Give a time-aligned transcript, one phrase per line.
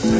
[0.00, 0.16] Krušné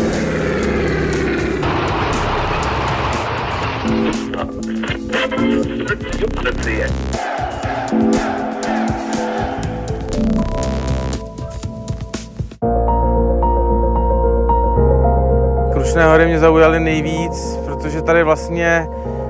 [16.06, 18.86] hory mě zaujaly nejvíc, protože tady vlastně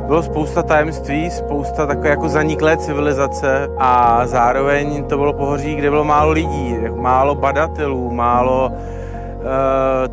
[0.06, 6.04] bylo spousta tajemství, spousta takové jako zaniklé civilizace a zároveň to bylo pohoří, kde bylo
[6.04, 8.72] málo lidí, málo badatelů, málo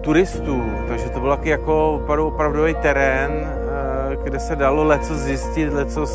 [0.02, 5.74] turistů, takže to byl taky jako opravdu, opravdový terén, uh, kde se dalo leco zjistit,
[5.74, 6.06] leco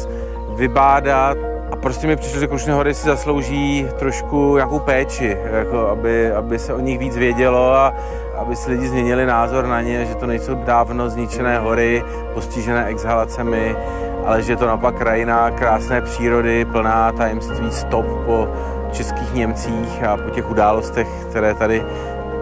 [0.57, 1.39] vybádat.
[1.73, 6.59] A prostě mi přišlo, že Krušné hory si zaslouží trošku nějakou péči, jako aby, aby
[6.59, 7.95] se o nich víc vědělo a
[8.39, 13.77] aby si lidi změnili názor na ně, že to nejsou dávno zničené hory, postižené exhalacemi,
[14.25, 18.49] ale že je to naopak krajina krásné přírody, plná tajemství stop po
[18.93, 21.85] českých Němcích a po těch událostech, které tady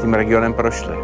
[0.00, 0.95] tím regionem prošly.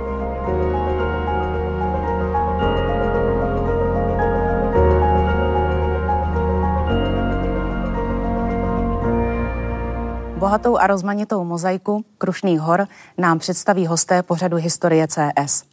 [10.38, 12.87] Bohatou a rozmanitou mozaiku Krušných hor
[13.18, 15.65] nám představí hosté pořadu Historie CS.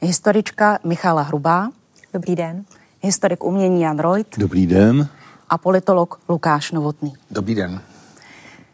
[0.00, 1.68] Historička Michala Hrubá.
[2.12, 2.64] Dobrý den.
[3.00, 4.26] Historik umění Jan Reut.
[4.38, 5.08] Dobrý den.
[5.48, 7.14] A politolog Lukáš Novotný.
[7.30, 7.80] Dobrý den.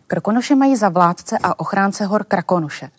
[0.07, 2.91] Krkonoše mají za vládce a ochránce hor Krakonuše.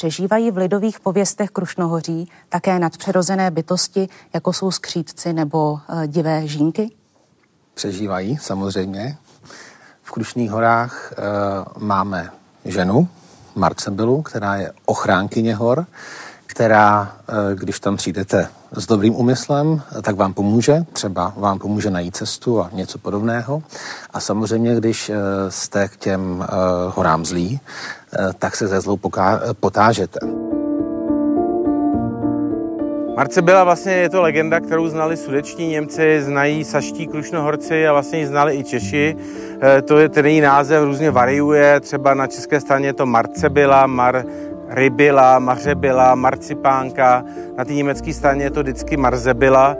[0.00, 6.90] Přežívají v lidových pověstech Krušnohoří také nadpřirozené bytosti, jako jsou skřídci nebo e, divé žínky?
[7.74, 9.16] Přežívají, samozřejmě.
[10.02, 11.16] V Krušných horách e,
[11.78, 12.30] máme
[12.64, 13.08] ženu,
[13.54, 15.86] Marcebilu, která je ochránkyně hor,
[16.46, 22.16] která, e, když tam přijdete s dobrým úmyslem, tak vám pomůže, třeba vám pomůže najít
[22.16, 23.62] cestu a něco podobného.
[24.10, 25.14] A samozřejmě, když e,
[25.48, 26.46] jste k těm e,
[26.94, 30.20] horám zlí, e, tak se ze zlou poká- potážete.
[33.20, 38.18] Marce byla vlastně, je to legenda, kterou znali sudeční Němci, znají saští krušnohorci a vlastně
[38.18, 39.16] ji znali i Češi.
[39.60, 43.86] Eh, to je ten její název, různě variuje, třeba na české straně je to Marcebila,
[43.86, 44.24] Mar,
[44.70, 47.24] Rybila, Mařebila, Marcipánka,
[47.58, 49.76] na té německé straně je to vždycky Marzebila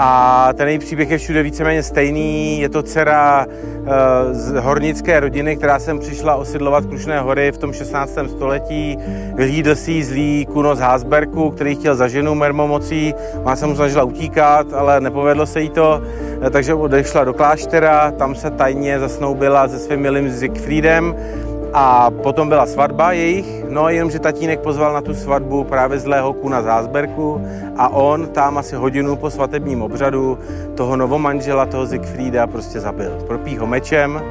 [0.00, 2.60] a ten její příběh je všude víceméně stejný.
[2.60, 3.86] Je to dcera uh,
[4.30, 8.18] z hornické rodiny, která sem přišla osidlovat Krušné hory v tom 16.
[8.28, 8.98] století.
[9.34, 13.14] Vyhlídl si zlý kuno z Hásberku, který chtěl za ženu mermomocí.
[13.44, 16.02] Má se mu snažila utíkat, ale nepovedlo se jí to,
[16.46, 21.14] eh, takže odešla do kláštera, tam se tajně zasnoubila se svým milým Siegfriedem
[21.72, 26.62] a potom byla svatba jejich, no jenomže tatínek pozval na tu svatbu právě zlého kuna
[26.62, 27.42] z Hásberku
[27.76, 30.38] a on tam asi hodinu po svatebním obřadu
[30.74, 33.10] toho novomanžela, toho Siegfrieda prostě zabil.
[33.26, 34.22] Propí ho mečem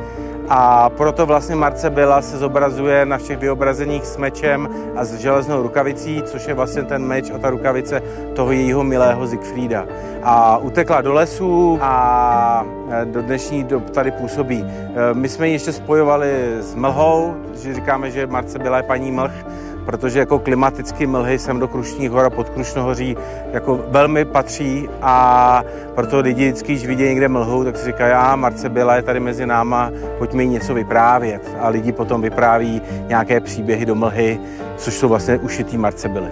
[0.50, 5.62] a proto vlastně Marce Bela se zobrazuje na všech vyobrazeních s mečem a s železnou
[5.62, 8.02] rukavicí, což je vlastně ten meč a ta rukavice
[8.35, 9.85] toho jejího milého Siegfrieda.
[10.24, 14.66] A utekla do lesů a e, do dnešní dob tady působí.
[14.66, 19.12] E, my jsme ji ještě spojovali s mlhou, že říkáme, že Marce Bela je paní
[19.12, 19.46] mlh,
[19.88, 23.18] protože jako klimaticky mlhy sem do Krušních hor a pod Krušnohoří
[23.53, 25.64] jako velmi patří a
[25.96, 29.20] proto lidi vždycky, když vidí někde mlhu, tak si říkají, a Marce byla je tady
[29.20, 31.56] mezi náma, pojďme jí něco vyprávět.
[31.59, 34.40] A lidi potom vypráví nějaké příběhy do mlhy,
[34.78, 36.31] což jsou vlastně ušitý Marce byly.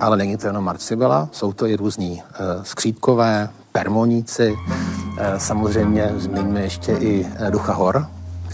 [0.00, 6.60] Ale není to jenom marcibela, jsou to i různí uh, skřípkové, permoníci, uh, samozřejmě zmiňme
[6.60, 8.06] ještě i uh, ducha hor,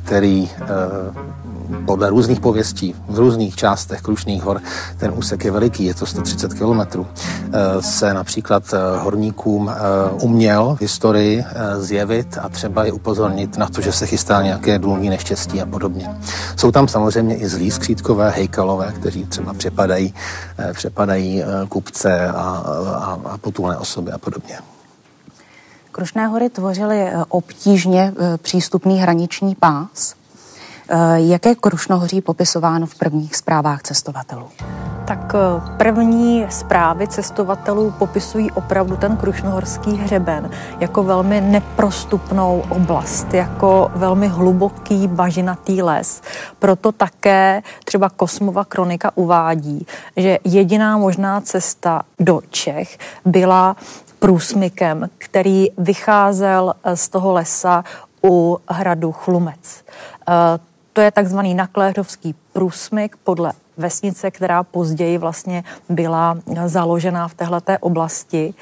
[0.04, 0.66] který eh,
[1.86, 4.60] podle různých pověstí v různých částech Krušných hor,
[4.96, 7.06] ten úsek je veliký, je to 130 kilometrů,
[7.52, 9.70] eh, se například eh, horníkům
[10.22, 11.44] uměl v historii
[11.78, 16.16] zjevit a třeba je upozornit na to, že se chystá nějaké důlní neštěstí a podobně.
[16.56, 20.14] Jsou tam samozřejmě i zlí skřítkové, hejkalové, kteří třeba přepadají,
[20.72, 24.73] přepadají kupce a, a, a potulné osoby a podobně.
[25.94, 30.14] Krušné hory tvořily eh, obtížně eh, přístupný hraniční pás.
[30.88, 34.48] Eh, Jaké Krušnohoří popisováno v prvních zprávách cestovatelů?
[35.06, 35.32] Tak
[35.76, 40.50] první zprávy cestovatelů popisují opravdu ten Krušnohorský hřeben
[40.80, 46.22] jako velmi neprostupnou oblast, jako velmi hluboký bažinatý les.
[46.58, 49.86] Proto také třeba Kosmova kronika uvádí,
[50.16, 53.76] že jediná možná cesta do Čech byla
[54.24, 57.84] průsmykem, který vycházel eh, z toho lesa
[58.24, 59.84] u hradu Chlumec.
[60.28, 60.32] Eh,
[60.92, 68.54] to je takzvaný nakléřovský průsmyk podle vesnice, která později vlastně byla založena v této oblasti.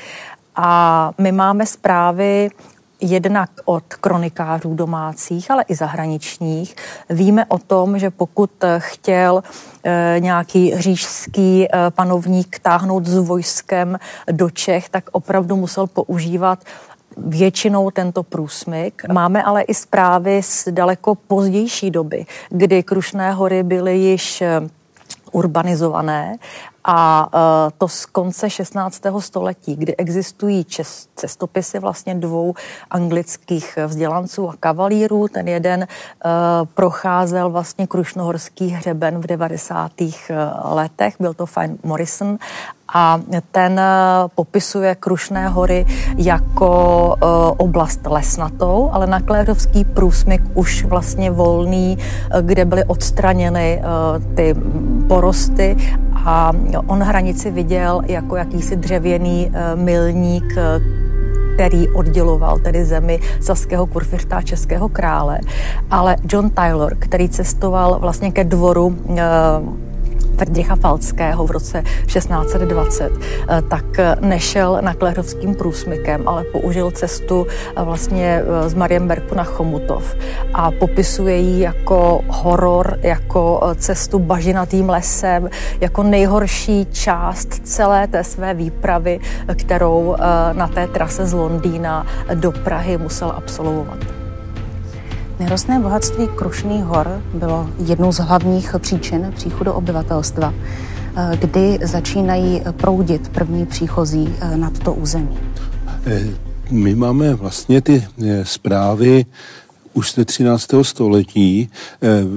[0.57, 2.51] A my máme zprávy
[3.03, 6.77] jednak od kronikářů domácích, ale i zahraničních.
[7.11, 9.43] Víme o tom, že pokud chtěl
[9.85, 13.99] eh, nějaký říšský eh, panovník táhnout s vojskem
[14.33, 16.59] do Čech, tak opravdu musel používat
[17.17, 19.03] většinou tento průsmyk.
[19.13, 24.61] Máme ale i zprávy z daleko pozdější doby, kdy Krušné hory byly již eh,
[25.33, 26.37] urbanizované
[26.85, 29.03] a e, to z konce 16.
[29.19, 30.67] století, kdy existují
[31.15, 32.55] cestopisy vlastně dvou
[32.91, 35.29] anglických vzdělanců a kavalírů.
[35.29, 36.31] Ten jeden uh,
[36.75, 40.01] procházel vlastně Krušnohorský hřeben v 90.
[40.01, 40.11] E,
[40.65, 42.39] letech, byl to Fine Morrison
[42.95, 43.21] a
[43.51, 43.81] ten
[44.35, 45.87] popisuje Krušné hory
[46.17, 46.69] jako
[47.57, 51.99] oblast lesnatou, ale na Kléřovský průsmyk už vlastně volný,
[52.41, 53.83] kde byly odstraněny
[54.35, 54.55] ty
[55.09, 55.77] porosty
[56.25, 56.53] a
[56.87, 60.81] on hranici viděl jako jakýsi dřevěný eh, milník, eh,
[61.55, 65.39] který odděloval tedy zemi saského kurfiřta a českého krále.
[65.91, 68.97] Ale John Taylor, který cestoval vlastně ke dvoru
[70.37, 77.47] Friedricha Falckého v roce 1620, eh, tak eh, nešel na Klerovským průsmykem, ale použil cestu
[77.47, 80.17] eh, vlastně z Marienbergu na Chomutov
[80.55, 85.51] a popisuje ji jako horor, jako cestu bažinatým lesem,
[85.81, 89.21] jako nejhorší část celé té své výpravy,
[89.55, 90.17] kterou
[90.53, 94.22] na té trase z Londýna do Prahy musel absolvovat.
[95.43, 100.55] Nerostné bohatství Krušných hor bylo jednou z hlavních příčin příchodu obyvatelstva,
[101.17, 105.39] eh, kdy začínají proudit první příchozí eh, nad to území.
[106.07, 106.23] Eh,
[106.71, 108.07] my máme vlastně ty
[108.43, 109.27] zprávy
[109.93, 110.85] už z 13.
[110.85, 111.71] století,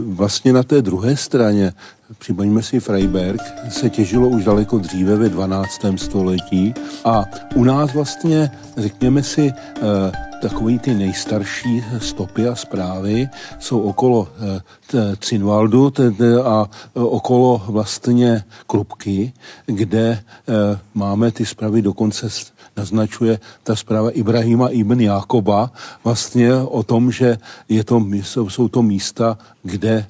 [0.08, 1.74] vlastně na té druhé straně,
[2.18, 5.98] připomeňme si Freiberg, se těžilo už daleko dříve ve 12.
[5.98, 6.74] století
[7.06, 7.26] a
[7.56, 9.54] u nás vlastně, řekněme si,
[10.50, 13.28] takový ty nejstarší stopy a zprávy
[13.60, 14.28] jsou okolo
[14.94, 15.94] eh, Cinvaldu
[16.46, 19.34] a eh, okolo vlastně Krupky,
[19.66, 22.30] kde eh, máme ty zprávy dokonce
[22.78, 25.72] naznačuje ta zpráva Ibrahima ibn Jakoba
[26.04, 27.38] vlastně o tom, že
[27.70, 28.06] je to,
[28.50, 30.06] jsou to místa, kde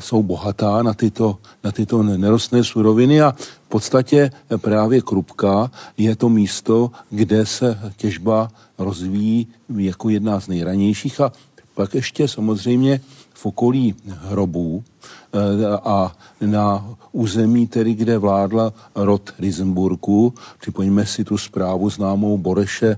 [0.00, 3.34] jsou bohatá na tyto, na tyto nerostné suroviny a
[3.66, 9.46] v podstatě právě Krupka je to místo, kde se těžba rozvíjí
[9.76, 11.32] jako jedna z nejranějších a
[11.74, 13.00] pak ještě samozřejmě
[13.34, 14.84] v okolí hrobů
[15.32, 15.38] eh,
[15.84, 20.34] a na území, tedy kde vládla rod Rizenburku.
[20.60, 22.96] Připoňme si tu zprávu známou Boreše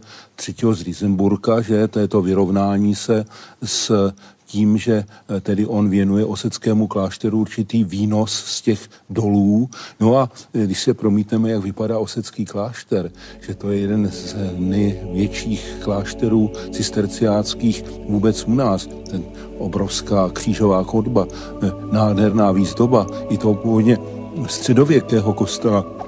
[0.49, 0.75] III.
[0.75, 3.25] z Rizenburka, že to je to vyrovnání se
[3.65, 4.13] s
[4.49, 8.81] tím, že eh, tedy on věnuje oseckému klášteru určitý výnos z těch
[9.11, 9.69] dolů.
[10.01, 13.11] No a eh, když se promítneme, jak vypadá osecký klášter,
[13.41, 19.23] že to je jeden z největších klášterů cisterciáckých vůbec u nás, ten
[19.59, 23.99] obrovská křížová chodba, eh, nádherná výzdoba, i toho původně
[24.47, 26.08] středověkého kostela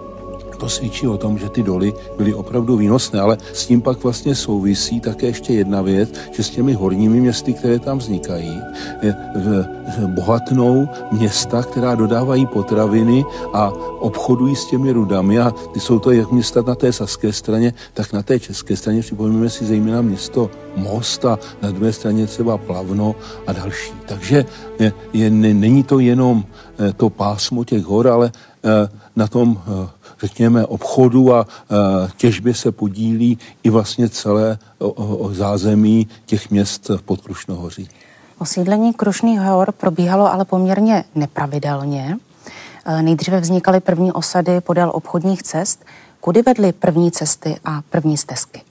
[0.61, 4.35] to svědčí o tom, že ty doly byly opravdu výnosné, ale s tím pak vlastně
[4.35, 8.61] souvisí také ještě jedna věc, že s těmi horními městy, které tam vznikají,
[10.07, 16.33] bohatnou města, která dodávají potraviny a obchodují s těmi rudami a ty jsou to jak
[16.33, 19.01] města na té saské straně, tak na té české straně.
[19.01, 23.15] Připomeneme si zejména město Most a na druhé straně třeba Plavno
[23.47, 23.93] a další.
[24.07, 24.45] Takže
[24.79, 26.45] je, je, není to jenom
[26.79, 28.33] eh, to pásmo těch hor, ale
[28.65, 31.47] eh, na tom eh, řekněme, obchodu a
[32.17, 34.59] těžbě se podílí i vlastně celé
[35.31, 37.89] zázemí těch měst v Podkrušnohoří.
[38.39, 42.17] Osídlení Krušných hor probíhalo ale poměrně nepravidelně.
[42.85, 45.85] E, nejdříve vznikaly první osady podél obchodních cest.
[46.21, 48.63] Kudy vedly první cesty a první stezky?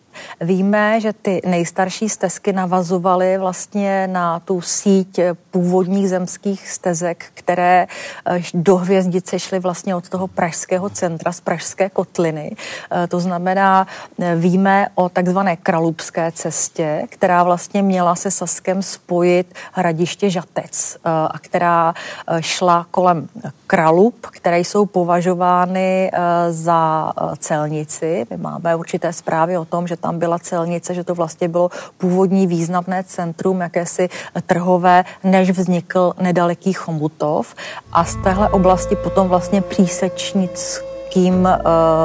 [0.42, 5.20] Víme, že ty nejstarší stezky navazovaly vlastně na tu síť
[5.52, 7.88] původních zemských stezek, které
[8.26, 12.56] eh, do hvězdice šly vlastně od toho pražského centra z pražské kotliny.
[12.92, 13.88] Eh, to znamená,
[14.20, 21.40] eh, víme o takzvané kralupské cestě, která vlastně měla se Saskem spojit hradiště Žatec a
[21.40, 21.94] která
[22.40, 23.28] šla kolem
[23.68, 26.12] Kralup, které jsou považovány
[26.50, 28.26] za celnici.
[28.30, 31.70] My máme určité zprávy o tom, že tam tam byla celnice, že to vlastně bylo
[31.98, 34.10] původní významné centrum jakési
[34.46, 37.56] trhové, než vznikl nedaleký Chomutov.
[37.92, 41.50] A z téhle oblasti potom vlastně přísečnic kým uh,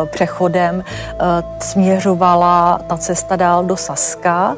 [0.08, 1.24] přechodem uh,
[1.60, 4.56] směřovala ta cesta dál do Saska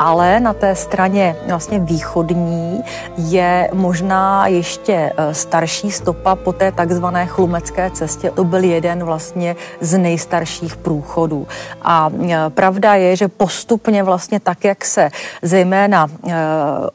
[0.00, 2.84] ale na té straně vlastně východní
[3.16, 8.30] je možná ještě eh, starší stopa po té takzvané chlumecké cestě.
[8.30, 11.46] To byl jeden vlastně z nejstarších průchodů.
[11.82, 15.10] A eh, pravda je, že postupně vlastně tak, jak se
[15.42, 16.06] zejména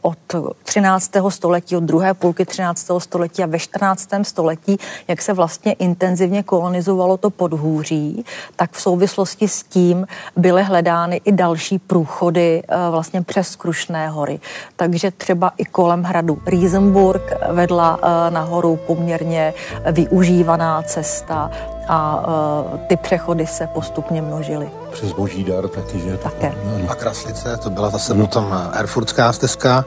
[0.02, 0.18] od
[0.64, 1.12] 13.
[1.30, 2.92] století, od druhé půlky 13.
[2.98, 4.10] století a ve 14.
[4.22, 11.22] století, jak se vlastně intenzivně kolonizovalo to podhůří, tak v souvislosti s tím byly hledány
[11.26, 14.40] i další průchody eh, vlastně přes Krušné hory.
[14.76, 19.54] Takže třeba i kolem hradu Riesenburg vedla eh, nahoru poměrně
[19.92, 21.52] využívaná cesta
[21.88, 24.70] a uh, ty přechody se postupně množily.
[24.92, 26.18] Přes Boží dar taky, že?
[26.18, 26.54] Také.
[26.88, 28.26] A Kraslice, to byla zase no.
[28.26, 29.86] potom Erfurtská stezka,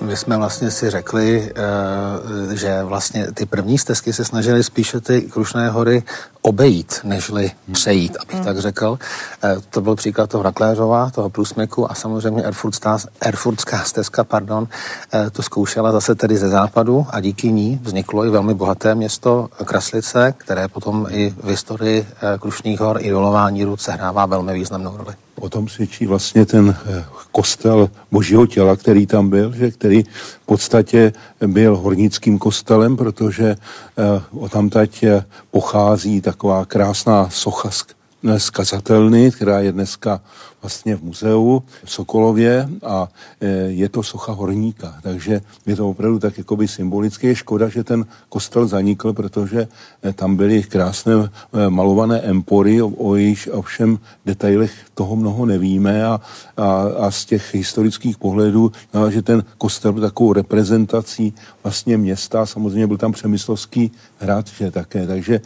[0.00, 1.52] my jsme vlastně si řekli,
[2.50, 6.02] eh, že vlastně ty první stezky se snažily spíše ty Krušné hory
[6.42, 8.44] obejít, nežli přejít, abych hmm.
[8.44, 8.98] tak řekl.
[9.44, 14.68] Eh, to byl příklad toho Rakléřova, toho průsmyku a samozřejmě Erfurtská, Erfurtská stezka, pardon,
[15.12, 19.48] eh, to zkoušela zase tedy ze západu a díky ní vzniklo i velmi bohaté město
[19.64, 22.06] Kraslice, které potom i v historii
[22.40, 25.27] Krušných hor i dolování rud sehrává velmi významnou roli.
[25.40, 26.76] O tom svědčí vlastně ten
[27.32, 30.02] kostel božího těla, který tam byl, že který
[30.42, 31.12] v podstatě
[31.46, 33.56] byl hornickým kostelem, protože
[34.30, 35.04] o tamtať
[35.50, 37.70] pochází taková krásná socha
[38.36, 40.20] zkazatelny, která je dneska
[40.62, 43.08] vlastně v muzeu v Sokolově a
[43.40, 47.26] e, je to socha horníka, takže je to opravdu tak jakoby symbolické.
[47.26, 49.68] Je škoda, že ten kostel zanikl, protože
[50.02, 56.20] e, tam byly krásné e, malované empory, o, jejich ovšem detailech toho mnoho nevíme a,
[56.56, 62.46] a, a z těch historických pohledů, no, že ten kostel byl takovou reprezentací vlastně města,
[62.46, 65.40] samozřejmě byl tam Přemyslovský hrad, že také, takže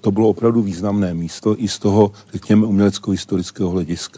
[0.00, 4.15] to bylo opravdu významné místo i z toho, řekněme, umělecko-historického hlediska.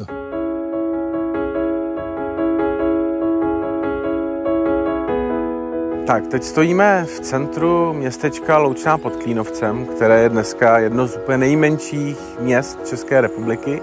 [6.09, 11.39] Tak, teď stojíme v centru městečka Loučná pod Klínovcem, které je dneska jedno z úplně
[11.39, 13.83] nejmenších měst České republiky,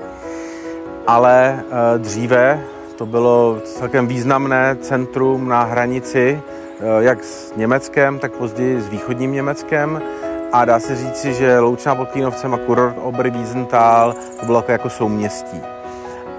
[1.08, 1.64] ale
[1.96, 2.64] e, dříve
[2.98, 6.42] to bylo celkem významné centrum na hranici
[6.80, 10.02] e, jak s Německem, tak později s východním Německem.
[10.52, 14.90] A dá se říci, že Loučná pod Klínovcem a kurort Obr Wiesenthal to bylo jako
[14.90, 15.75] souměstí.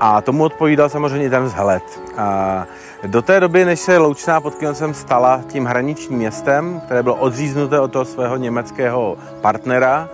[0.01, 1.83] A tomu odpovídal samozřejmě ten vzhled.
[2.17, 2.67] A
[3.07, 7.81] do té doby, než se Loučná pod Kyjovcem stala tím hraničním městem, které bylo odříznuté
[7.81, 10.09] od toho svého německého partnera,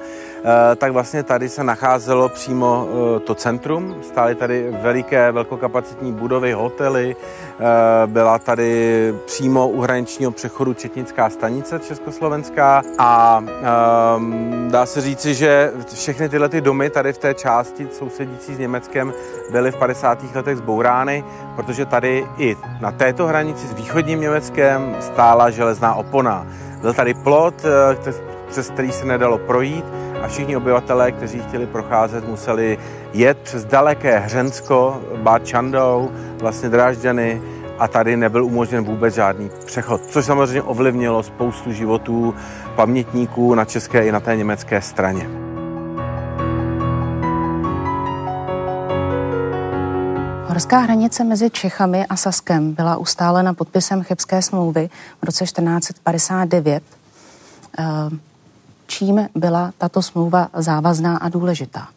[0.76, 3.96] tak vlastně tady se nacházelo přímo eh, to centrum.
[4.02, 7.62] Stály tady veliké, velkokapacitní budovy, hotely, eh,
[8.06, 15.72] byla tady přímo u hraničního přechodu Četnická stanice Československá a ehm, dá se říci, že
[15.94, 19.12] všechny tyhle ty domy tady v té části sousedící s Německem
[19.50, 20.18] byly v 50.
[20.34, 21.24] letech zbourány,
[21.56, 26.46] protože tady i na této hranici s východním Německem stála železná opona.
[26.80, 27.54] Byl tady plot,
[28.48, 29.84] přes který se nedalo projít
[30.22, 32.78] a všichni obyvatelé, kteří chtěli procházet, museli
[33.12, 36.10] jet přes daleké Hřensko, Bad Čandou,
[36.40, 37.42] vlastně Drážďany
[37.78, 42.34] a tady nebyl umožněn vůbec žádný přechod, což samozřejmě ovlivnilo spoustu životů
[42.76, 45.28] pamětníků na české i na té německé straně.
[50.46, 54.90] Horská hranice mezi Čechami a Saskem byla ustálena podpisem Chebské smlouvy
[55.22, 56.82] v roce 1459
[58.92, 61.88] čím byla tato smlouva závazná a důležitá?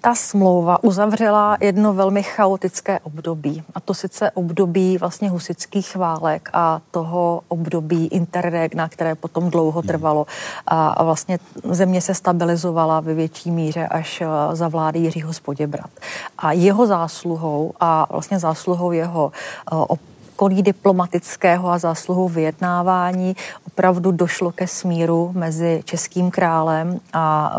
[0.00, 6.80] Ta smlouva uzavřela jedno velmi chaotické období, a to sice období vlastně husických válek a
[6.90, 10.26] toho období interregna, které potom dlouho trvalo.
[10.66, 15.90] A, a vlastně země se stabilizovala ve větší míře až eh, za vlády Jiřího Spoděbrat.
[16.38, 19.32] A jeho zásluhou a vlastně zásluhou jeho
[19.72, 19.96] uh,
[20.38, 27.56] okolí diplomatického a zásluhou vyjednávání opravdu došlo ke smíru mezi českým králem a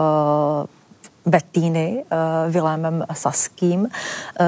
[1.29, 3.88] Bettíny, uh, Vilémem Saským, uh,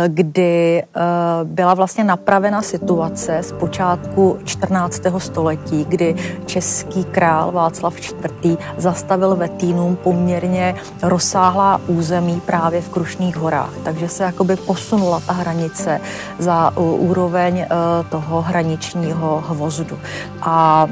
[0.07, 1.01] kdy uh,
[1.47, 5.01] byla vlastně napravena situace z počátku 14.
[5.17, 8.57] století, kdy český král Václav IV.
[8.77, 13.73] zastavil Vetínům poměrně rozsáhlá území právě v Krušných horách.
[13.83, 16.01] Takže se jakoby posunula ta hranice
[16.39, 17.65] za úroveň
[18.09, 19.99] toho hraničního hvozdu.
[20.41, 20.87] A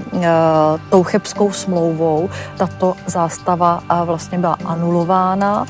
[0.89, 5.65] tou chebskou smlouvou tato zástava vlastně byla anulována Eh,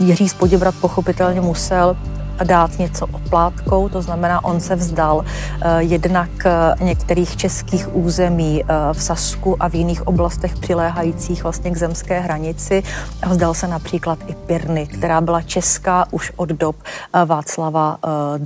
[0.00, 1.96] Jiří Spoděbrat pochopitelně musel
[2.44, 5.24] dát něco oplátkou, to znamená, on se vzdal
[5.78, 6.30] jednak
[6.80, 12.82] některých českých území v Sasku a v jiných oblastech přiléhajících vlastně k zemské hranici.
[13.26, 16.76] Vzdal se například i Pirny, která byla česká už od dob
[17.24, 17.98] Václava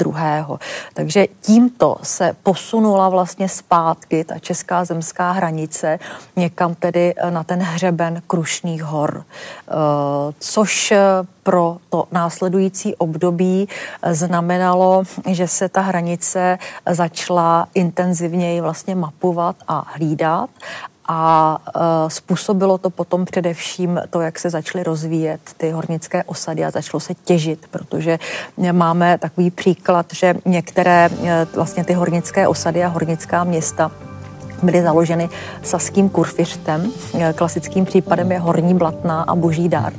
[0.06, 0.58] II.
[0.94, 5.98] Takže tímto se posunula vlastně zpátky ta česká zemská hranice
[6.36, 9.72] někam tedy na ten hřeben Krušných hor, eh,
[10.38, 10.92] což
[11.42, 13.68] pro to následující období
[14.10, 16.58] znamenalo, že se ta hranice
[16.90, 20.50] začala intenzivněji vlastně mapovat a hlídat
[21.08, 26.70] a uh, způsobilo to potom především to, jak se začaly rozvíjet ty hornické osady a
[26.70, 28.18] začalo se těžit, protože
[28.72, 33.90] máme takový příklad, že některé uh, vlastně ty hornické osady a hornická města
[34.62, 35.28] byly založeny
[35.62, 36.92] saským kurfiřtem.
[37.34, 39.92] Klasickým případem je Horní Blatná a Boží dar.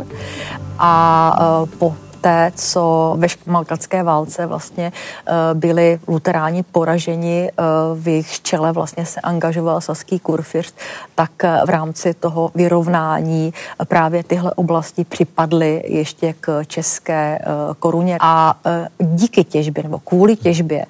[0.80, 7.52] A e, po té, co ve špamalkatské válce vlastně eh, byli luteráni poraženi,
[7.96, 10.76] v jejich čele vlastně se angažoval saský kurfürst,
[11.16, 13.54] tak v rámci toho vyrovnání
[13.88, 17.40] právě tyhle oblasti připadly ještě k české
[17.80, 18.18] koruně.
[18.22, 18.56] A
[19.00, 20.86] díky těžbě nebo kvůli těžbě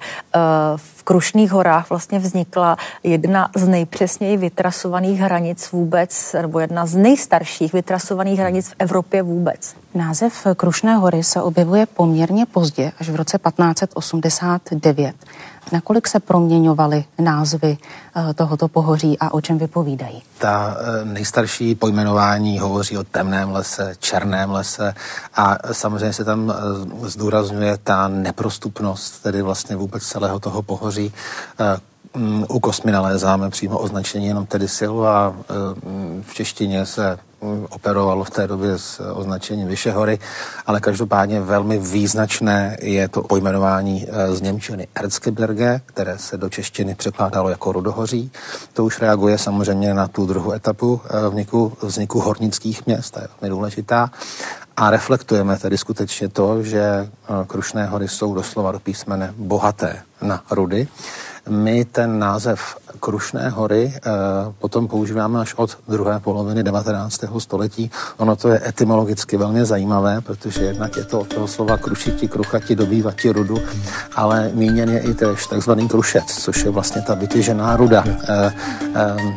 [0.76, 7.72] v Krušných horách vlastně vznikla jedna z nejpřesněji vytrasovaných hranic vůbec, nebo jedna z nejstarších
[7.72, 9.74] vytrasovaných hranic v Evropě vůbec.
[9.94, 15.14] Název Krušné hory se objevuje poměrně pozdě, až v roce 1589.
[15.72, 17.78] Nakolik se proměňovaly názvy
[18.16, 20.22] eh, tohoto pohoří a o čem vypovídají?
[20.38, 24.94] Ta eh, nejstarší pojmenování hovoří o temném lese, černém lese
[25.34, 31.12] a samozřejmě se tam eh, zdůrazňuje ta neprostupnost, tedy vlastně vůbec celého toho pohoří.
[32.16, 35.34] Mm, u Kosmy nalézáme přímo označení jenom tedy Silva.
[36.22, 37.18] V češtině se
[37.70, 40.18] operovalo v té době s označením Vyšehory,
[40.66, 46.94] ale každopádně velmi význačné je to pojmenování eh, z Němčiny Erzgebirge, které se do češtiny
[46.94, 48.32] překládalo jako Rudohoří.
[48.72, 53.28] To už reaguje samozřejmě na tu druhou etapu eh, vzniku, vzniku hornických měst, to je
[53.40, 54.10] velmi důležitá.
[54.76, 57.08] A reflektujeme tedy skutečně to, že eh,
[57.46, 60.88] Krušné hory jsou doslova do písmene bohaté na rudy.
[61.48, 64.10] My ten název Krušné hory e,
[64.58, 67.24] potom používáme až od druhé poloviny 19.
[67.38, 67.90] století.
[68.16, 72.76] Ono to je etymologicky velmi zajímavé, protože jednak je to od toho slova krušiti, kruchati,
[72.76, 73.58] dobývati rudu,
[74.16, 78.04] ale míněn je i tež takzvaný krušec, což je vlastně ta vytěžená ruda.
[78.06, 78.52] E, e,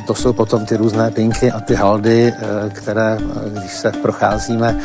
[0.08, 2.34] to jsou potom ty různé pinky a ty haldy,
[2.74, 4.80] které, když se procházíme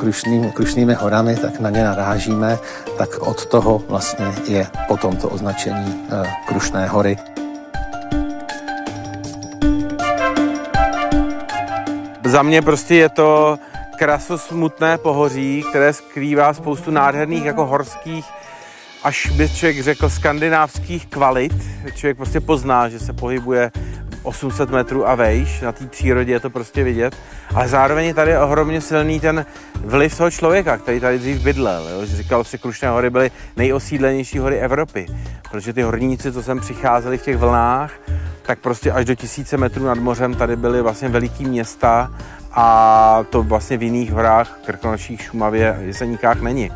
[0.00, 2.58] krušným, krušnými horami, tak na ně narážíme,
[2.98, 6.08] tak od toho vlastně je potom to označení
[6.46, 7.39] Krušné hory.
[12.30, 13.58] Za mě prostě je to
[13.98, 18.24] krasosmutné pohoří, které skrývá spoustu nádherných jako horských
[19.02, 21.52] až by člověk řekl skandinávských kvalit.
[21.94, 23.70] Člověk prostě pozná, že se pohybuje
[24.22, 27.16] 800 metrů a vejš, na té přírodě je to prostě vidět,
[27.54, 29.46] ale zároveň je tady ohromně silný ten
[29.84, 31.88] vliv toho člověka, který tady dřív bydlel.
[31.88, 32.06] Jo?
[32.06, 35.06] Říkal že Krušné hory byly nejosídlenější hory Evropy,
[35.50, 37.92] protože ty horníci, co sem přicházeli v těch vlnách,
[38.42, 42.10] tak prostě až do tisíce metrů nad mořem tady byly vlastně veliký města
[42.52, 46.70] a to vlastně v jiných horách, Krkonoších, Šumavě, Jeseníkách není.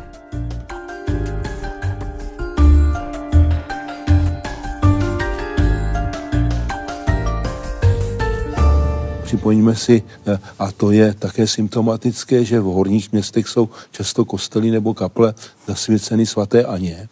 [9.35, 14.71] Připojíme si, eh, a to je také symptomatické, že v horních městech jsou často kostely
[14.71, 15.33] nebo kaple
[15.67, 17.07] zasvěceny svaté Aně,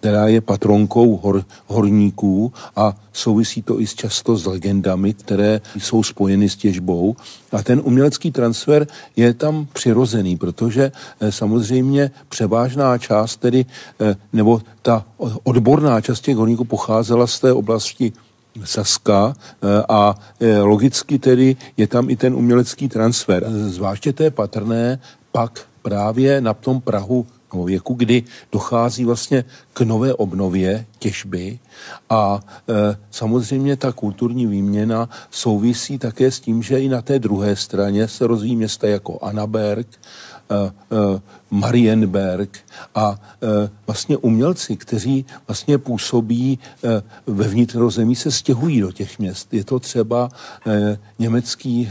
[0.00, 6.48] která je patronkou hor, horníků a souvisí to i často s legendami, které jsou spojeny
[6.48, 7.16] s těžbou.
[7.52, 8.86] A ten umělecký transfer
[9.16, 13.66] je tam přirozený, protože eh, samozřejmě převážná část tedy,
[14.00, 15.06] eh, nebo ta
[15.44, 18.12] odborná část těch horníků pocházela z té oblasti
[18.64, 23.44] Saska eh, a eh, logicky tedy je tam i ten umělecký transfer.
[23.50, 24.98] Zvláště to je patrné
[25.32, 27.26] pak právě na tom Prahu
[27.62, 31.58] věku, kdy dochází vlastně k nové obnově těžby
[32.10, 37.56] a e, samozřejmě ta kulturní výměna souvisí také s tím, že i na té druhé
[37.56, 39.86] straně se rozvíjí města jako Anaberg,
[41.50, 42.58] Marienberg
[42.94, 46.58] a eh, vlastně umělci, kteří vlastně působí
[47.26, 49.54] ve vnitrozemí, se stěhují do těch měst.
[49.54, 50.28] Je to třeba
[51.18, 51.90] německý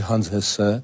[0.00, 0.82] Hans Hesse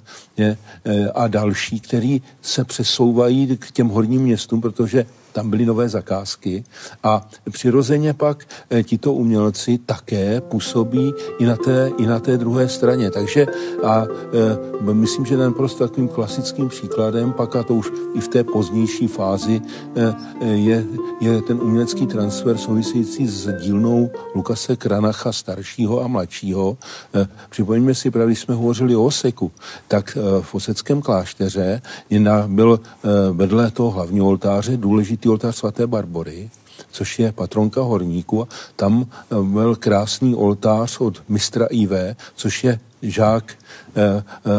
[1.15, 6.65] a další, který se přesouvají k těm horním městům, protože tam byly nové zakázky
[7.03, 12.69] a přirozeně pak eh, tito umělci také působí i na té, i na té druhé
[12.69, 13.11] straně.
[13.11, 13.47] Takže
[13.85, 18.29] a e, myslím, že ten prostě takovým klasickým příkladem pak a to už i v
[18.29, 20.15] té pozdější fázi e,
[20.47, 20.85] je,
[21.21, 26.77] je ten umělecký transfer související s dílnou Lukase Kranacha staršího a mladšího.
[27.15, 29.53] E, připomeňme si, právě jsme hovořili o Oseku,
[29.89, 35.57] tak e, v Oseckém klášteře je na, byl e, vedle toho hlavního oltáře důležitý oltář
[35.57, 36.51] svaté Barbory,
[36.91, 38.49] což je patronka horníku.
[38.77, 39.07] Tam
[39.43, 41.93] byl krásný oltář od mistra IV,
[42.35, 43.86] což je žák Eh, eh,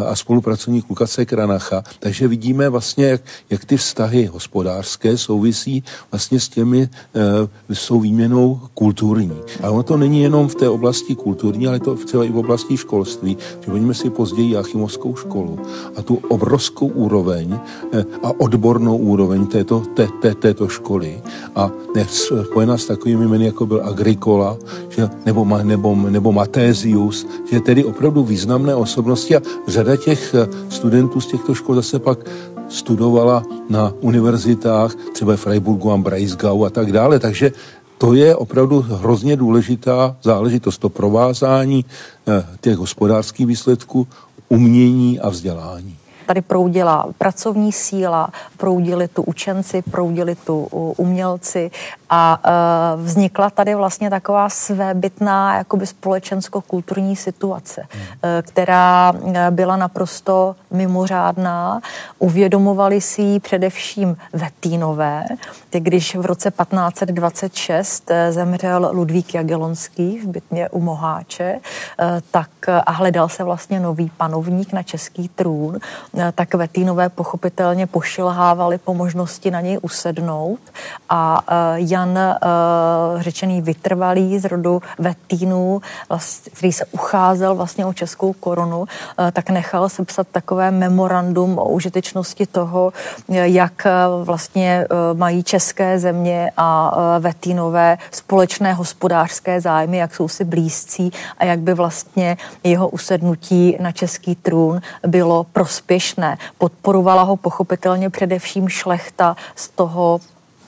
[0.07, 1.83] a spolupracovník Lukace Kranacha.
[1.99, 6.89] Takže vidíme vlastně, jak, jak ty vztahy hospodářské souvisí vlastně s těmi,
[7.69, 9.37] eh, s tou výměnou kulturní.
[9.61, 12.77] Ale ono to není jenom v té oblasti kulturní, ale to třeba i v oblasti
[12.77, 13.37] školství.
[13.59, 15.59] Připomeňme si později Jachimovskou školu
[15.95, 17.59] a tu obrovskou úroveň
[18.23, 21.21] a odbornou úroveň této, té, té, této školy
[21.55, 21.71] a
[22.07, 24.57] spojená s takovými jmény, jako byl Agricola
[24.89, 30.47] že, nebo, nebo, nebo Matézius, že tedy opravdu významné osobnosti oblasti a řada těch eh,
[30.69, 32.19] studentů z těchto škol zase pak
[32.69, 37.51] studovala na univerzitách, třeba v Freiburgu a Breisgau a tak dále, takže
[37.97, 41.85] to je opravdu hrozně důležitá záležitost, to provázání
[42.27, 44.07] eh, těch hospodářských výsledků,
[44.49, 50.63] umění a vzdělání tady proudila pracovní síla, proudili tu učenci, proudili tu
[50.97, 51.71] umělci
[52.09, 52.39] a
[52.95, 58.01] uh, vznikla tady vlastně taková svébytná jakoby společensko-kulturní situace, hmm.
[58.01, 61.81] uh, která e, byla naprosto mimořádná.
[62.19, 65.25] Uvědomovali si ji především Vetínové,
[65.71, 71.59] když v roce 1526 zemřel Ludvík Jagelonský v bytně u Moháče,
[72.31, 72.49] tak
[72.85, 75.79] a hledal se vlastně nový panovník na český trůn,
[76.35, 80.59] tak Vetínové pochopitelně pošilhávali po možnosti na něj usednout
[81.09, 81.43] a
[81.75, 82.19] Jan
[83.17, 85.81] řečený vytrvalý z rodu Vetínů,
[86.53, 88.85] který se ucházel vlastně o českou korunu,
[89.31, 92.93] tak nechal sepsat takové memorandum o užitečnosti toho,
[93.29, 93.87] jak
[94.23, 101.59] vlastně mají české země a Vetínové společné hospodářské zájmy, jak jsou si blízcí a jak
[101.59, 106.06] by vlastně jeho usednutí na český trůn bylo prospěšné.
[106.57, 110.19] Podporovala ho pochopitelně především šlechta z toho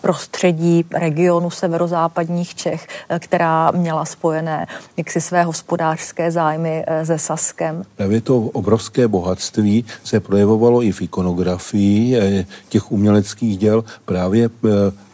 [0.02, 7.84] prostředí regionu severozápadních Čech, eh, která měla spojené jaksi své hospodářské zájmy eh, se Saskem.
[7.96, 13.84] Právě to obrovské bohatství se projevovalo i v ikonografii eh, těch uměleckých děl.
[14.06, 14.50] Právě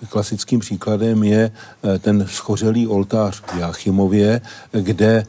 [0.10, 1.52] klasickým příkladem je
[2.00, 5.26] ten schořelý oltář v Jáchymově, kde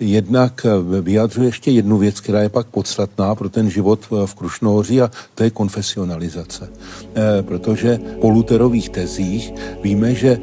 [0.00, 0.66] jednak
[1.00, 5.44] vyjadřuje ještě jednu věc, která je pak podstatná pro ten život v Krušnohoří a to
[5.44, 6.68] je konfesionalizace.
[7.42, 10.38] Protože po Luterovi Luterových tezích víme, že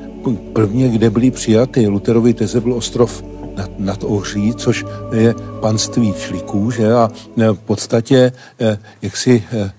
[0.54, 3.24] prvně, kde byly přijaty Luterovy teze, byl ostrov
[3.56, 6.94] nad, nad Ohří, což je panství šliků, že?
[6.94, 9.72] A e, v podstatě, e, jak si e,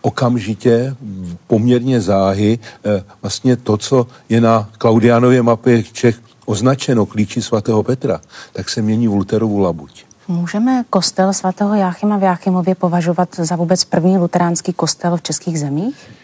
[0.00, 0.94] okamžitě,
[1.46, 2.58] poměrně záhy,
[3.22, 8.20] vlastně to, co je na Klaudianově mapě Čech označeno klíči svatého Petra,
[8.52, 10.04] tak se mění v Luterovu labuť.
[10.28, 16.17] Můžeme kostel svatého Jáchyma v Jáchymově považovat za vůbec první luteránský kostel v českých zemích?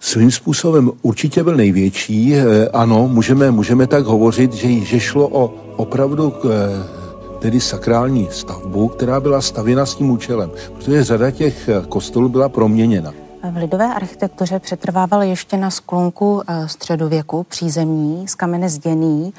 [0.00, 2.34] Svým způsobem určitě byl největší.
[2.34, 8.28] Eh, ano, můžeme, můžeme tak hovořit, že, že šlo o opravdu k, eh, tedy sakrální
[8.30, 13.12] stavbu, která byla stavěna s tím účelem, protože řada těch eh, kostelů byla proměněna.
[13.52, 19.32] V lidové architektuře přetrvával ještě na sklonku středověku přízemní, z kamene zděný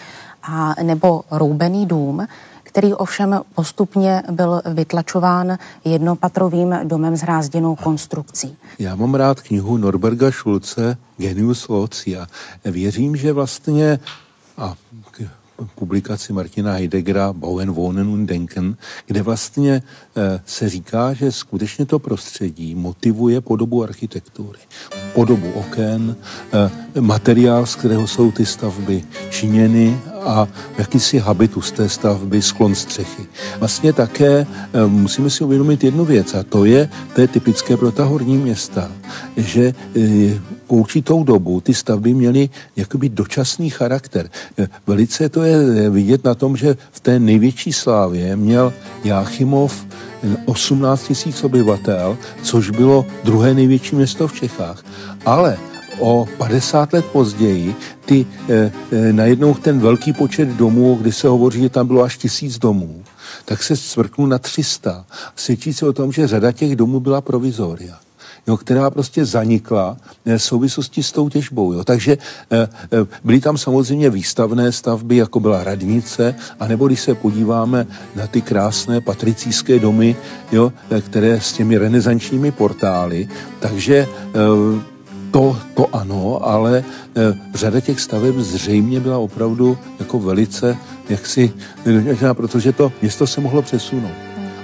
[0.43, 2.27] a nebo roubený dům
[2.79, 8.57] který ovšem postupně byl vytlačován jednopatrovým domem s hrázděnou konstrukcí.
[8.79, 12.27] Já mám rád knihu Norberga Schulze Genius Loci a
[12.65, 13.99] věřím, že vlastně
[14.57, 14.75] a
[15.75, 19.81] publikaci Martina Heideggera Bauen, Wohnen und Denken, kde vlastně
[20.45, 24.59] se říká, že skutečně to prostředí motivuje podobu architektury,
[25.13, 26.15] podobu oken,
[26.95, 33.25] e, materiál, z kterého jsou ty stavby činěny a jakýsi habitus té stavby, sklon střechy.
[33.59, 37.91] Vlastně také e, musíme si uvědomit jednu věc a to je, to je typické pro
[37.91, 38.91] ta horní města,
[39.37, 39.73] že
[40.69, 44.29] po určitou dobu ty stavby měly jakoby dočasný charakter.
[44.87, 49.85] Velice to je vidět na tom, že v té největší slávě měl Jáchymov
[50.45, 54.83] 18 tisíc obyvatel, což bylo druhé největší město v Čechách.
[55.25, 55.57] Ale
[55.99, 58.71] o 50 let později ty eh,
[59.11, 63.03] najednou ten velký počet domů, kdy se hovoří, že tam bylo až tisíc domů,
[63.45, 65.05] tak se svrknul na 300.
[65.35, 67.99] Svědčí se o tom, že řada těch domů byla provizoria
[68.47, 71.73] jo, která prostě zanikla v souvislosti s tou těžbou.
[71.73, 71.83] Jo.
[71.83, 72.17] Takže
[73.23, 79.01] byly tam samozřejmě výstavné stavby, jako byla radnice, anebo když se podíváme na ty krásné
[79.01, 80.15] patricijské domy,
[80.51, 83.27] jo, které s těmi renesančními portály,
[83.59, 84.07] takže
[85.31, 86.83] to, to ano, ale
[87.53, 90.77] řada těch staveb zřejmě byla opravdu jako velice
[91.09, 91.53] jaksi,
[92.33, 94.11] protože to město se mohlo přesunout.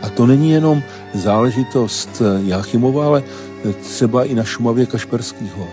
[0.02, 0.84] A to není jenom
[1.14, 3.24] záležitost Jáchymova, ale
[3.74, 5.68] třeba i na Šumavě Kašperských hor.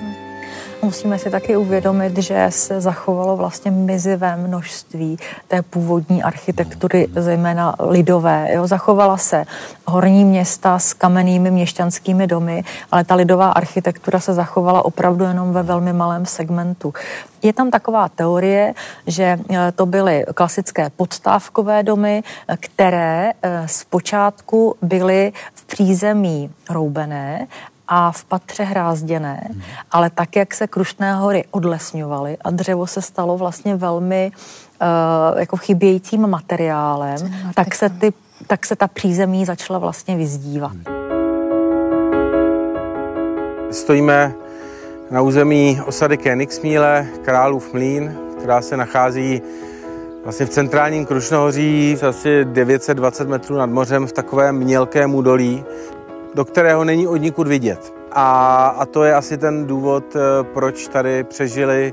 [0.85, 8.49] Musíme si taky uvědomit, že se zachovalo vlastně mizivé množství té původní architektury, zejména lidové.
[8.53, 8.67] Jo?
[8.67, 9.45] Zachovala se
[9.87, 15.63] horní města s kamennými měšťanskými domy, ale ta lidová architektura se zachovala opravdu jenom ve
[15.63, 16.95] velmi malém segmentu.
[17.43, 18.75] Je tam taková teorie,
[19.07, 22.23] že eh, to byly klasické podstávkové domy,
[22.61, 27.47] které eh, zpočátku byly v přízemí roubené
[27.95, 29.63] a v patře hrázděné, hmm.
[29.91, 35.57] ale tak, jak se Krušné hory odlesňovaly a dřevo se stalo vlastně velmi uh, jako
[35.57, 37.17] chybějícím materiálem,
[37.55, 38.13] tak se, ty,
[38.47, 40.73] tak se ta přízemí začala vlastně vyzdívat.
[40.73, 40.85] Hmm.
[43.71, 44.35] Stojíme
[45.11, 49.43] na území osady Königsmíle, Králův mlín, která se nachází
[50.25, 55.65] vlastně v centrálním Krušnohoří, asi 920 metrů nad mořem, v takovém mělkém údolí
[56.35, 57.95] do kterého není od nikud vidět.
[58.13, 61.93] A, a to je asi ten důvod, eh, proč tady přežili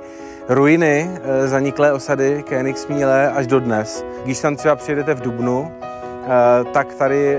[0.49, 4.06] ruiny eh, zaniklé osady Königsmíle až do dnes.
[4.23, 7.38] Když tam třeba přijedete v Dubnu, eh, tak tady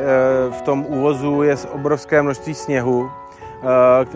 [0.51, 3.11] v tom úvozu je obrovské množství sněhu.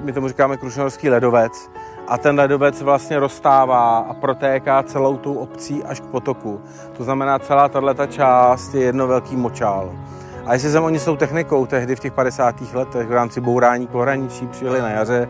[0.03, 1.70] My tomu říkáme krušnohorský ledovec.
[2.09, 6.61] A ten ledovec vlastně rozstává a protéká celou tou obcí až k potoku.
[6.97, 9.92] To znamená, celá tato část je jedno velký močál.
[10.47, 12.55] A jestli jsem oni s tou technikou tehdy v těch 50.
[12.73, 15.29] letech v rámci bourání pohraničí přijeli na jaře,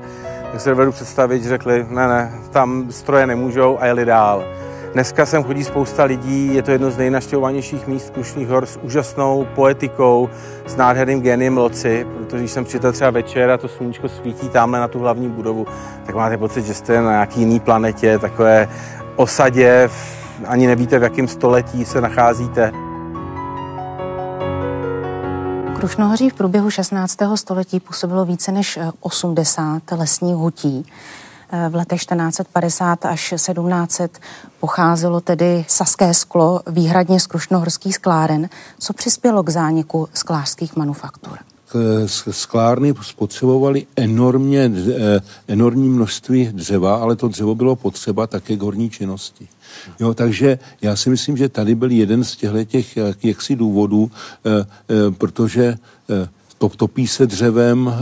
[0.53, 4.45] tak se dovedu představit, že řekli, ne, ne, tam stroje nemůžou a jeli dál.
[4.93, 9.47] Dneska sem chodí spousta lidí, je to jedno z nejnaštěvovanějších míst Krušných hor s úžasnou
[9.55, 10.29] poetikou,
[10.67, 14.81] s nádherným geniem loci, protože když jsem přišel třeba večer a to sluníčko svítí tamhle
[14.81, 15.67] na tu hlavní budovu,
[16.07, 18.69] tak máte pocit, že jste na nějaký jiný planetě, takové
[19.17, 19.91] osadě,
[20.47, 22.84] ani nevíte, v jakém století se nacházíte.
[25.79, 27.19] Krušnohoří v průběhu 16.
[27.35, 30.87] století působilo více než 80 eh, lesních hutí.
[31.53, 34.19] Eh, v letech 1450 až 1700
[34.61, 41.39] pocházelo tedy saské sklo výhradně z krušnohorských skláren, co přispělo k zániku sklářských manufaktur
[42.31, 48.91] sklárny spotřebovaly enormně, eh, enormní množství dřeva, ale to dřevo bylo potřeba také k horní
[48.91, 49.49] činnosti.
[50.01, 54.11] Jo, takže já si myslím, že tady byl jeden z těchto těch jak, jaksi důvodů,
[54.11, 55.65] eh, eh, protože
[56.11, 57.95] eh, to, topí se dřevem,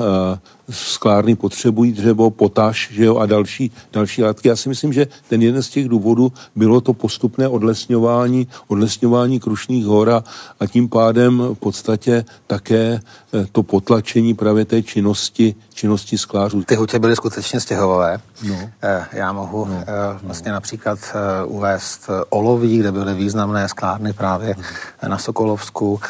[0.71, 4.49] sklárny potřebují dřevo, potaž že jo, a další, další látky.
[4.49, 9.87] Já si myslím, že ten jeden z těch důvodů bylo to postupné odlesňování, odlesňování Krušných
[9.87, 10.25] hor a,
[10.61, 13.01] a tím pádem v podstatě také
[13.35, 16.63] eh, to potlačení právě té činnosti, činnosti sklářů.
[16.63, 18.21] Ty hutě byly skutečně stěhové.
[18.49, 18.57] No.
[18.83, 19.85] Eh, já mohu no.
[20.23, 20.99] vlastně například
[21.47, 24.55] uvést Oloví, kde byly významné sklárny právě
[25.03, 25.09] no.
[25.09, 26.01] na Sokolovsku,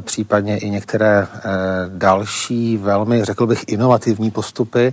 [0.00, 1.26] případně i některé
[1.88, 3.99] další velmi, řekl bych, inovativní
[4.30, 4.92] postupy.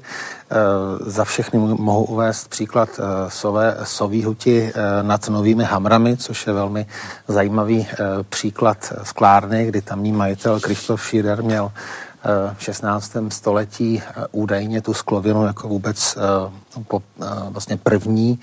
[0.52, 0.56] Eh,
[1.00, 6.54] za všechny mohu uvést příklad eh, sové, sový huti eh, nad novými hamrami, což je
[6.54, 6.86] velmi
[7.28, 7.88] zajímavý
[8.30, 11.72] příklad sklárny, kdy tamní majitel Krištof Schieder měl
[12.58, 13.18] v 16.
[13.30, 16.18] století údajně tu sklovinu jako vůbec
[16.88, 17.02] po,
[17.50, 18.40] vlastně první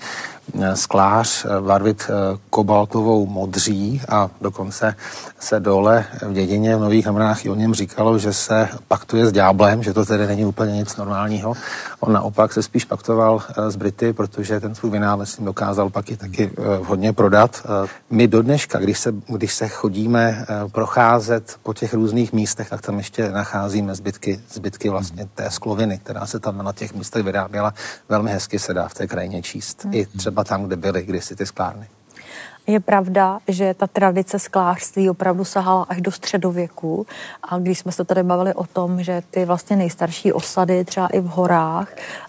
[0.73, 2.11] sklář barvit
[2.49, 4.95] kobaltovou modří a dokonce
[5.39, 9.31] se dole v dědině v Nových Hamrách i o něm říkalo, že se paktuje s
[9.31, 11.53] dňáblem, že to tedy není úplně nic normálního.
[11.99, 16.17] On naopak se spíš paktoval s Brity, protože ten svůj vynález jim dokázal pak i
[16.17, 16.51] taky
[16.83, 17.63] hodně prodat.
[18.09, 22.97] My do dneška, když se, když se chodíme procházet po těch různých místech, tak tam
[22.97, 27.73] ještě nacházíme zbytky, zbytky vlastně té skloviny, která se tam na těch místech vyráběla
[28.09, 29.85] velmi velmi hezky se dá v té krajině číst.
[29.85, 29.93] Mm.
[29.93, 31.87] I třeba tam, kde byly kdysi ty sklárny.
[32.67, 37.07] Je pravda, že ta tradice sklářství opravdu sahala až do středověku
[37.43, 41.19] a když jsme se tady bavili o tom, že ty vlastně nejstarší osady třeba i
[41.19, 41.87] v horách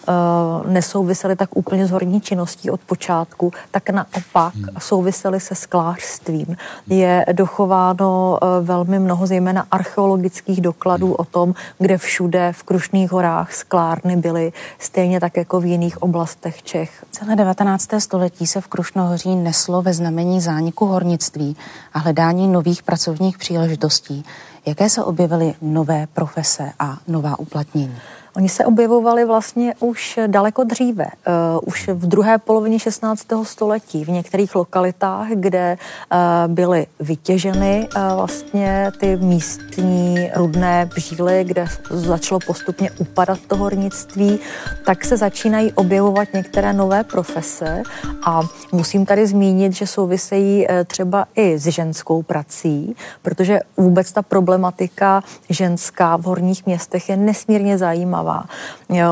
[0.08, 4.66] uh, nesouvisely tak úplně s horní činností od počátku, tak naopak hmm.
[4.78, 6.56] souvisely se sklářstvím.
[6.86, 13.52] Je dochováno uh, velmi mnoho zejména archeologických dokladů o tom, kde všude v Krušných horách
[13.52, 17.04] sklárny byly, stejně tak jako v jiných oblastech Čech.
[17.10, 17.88] Celé 19.
[17.98, 21.56] století se v Krušnohoří neslo ve znamení zastavení zániku hornictví
[21.92, 24.24] a hledání nových pracovních příležitostí.
[24.66, 27.98] Jaké se objevily nové profese a nová uplatnění?
[28.36, 33.26] Oni se objevovali vlastně už daleko dříve, uh, už v druhé polovině 16.
[33.42, 41.66] století v některých lokalitách, kde uh, byly vytěženy uh, vlastně ty místní rudné bříly, kde
[41.90, 44.38] začalo postupně upadat to hornictví,
[44.86, 47.82] tak se začínají objevovat některé nové profese
[48.26, 48.40] a
[48.72, 56.16] musím tady zmínit, že souvisejí třeba i s ženskou prací, protože vůbec ta problematika ženská
[56.16, 58.25] v horních městech je nesmírně zajímavá.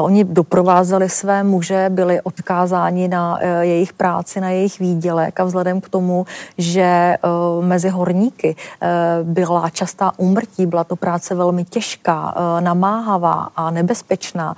[0.00, 5.80] Oni doprovázeli své muže, byli odkázáni na e, jejich práci, na jejich výdělek a vzhledem
[5.80, 6.26] k tomu,
[6.58, 7.18] že e,
[7.60, 8.88] mezi horníky e,
[9.22, 14.54] byla častá úmrtí, byla to práce velmi těžká, namáhavá a nebezpečná,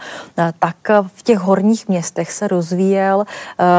[0.58, 3.24] tak v těch horních městech se rozvíjel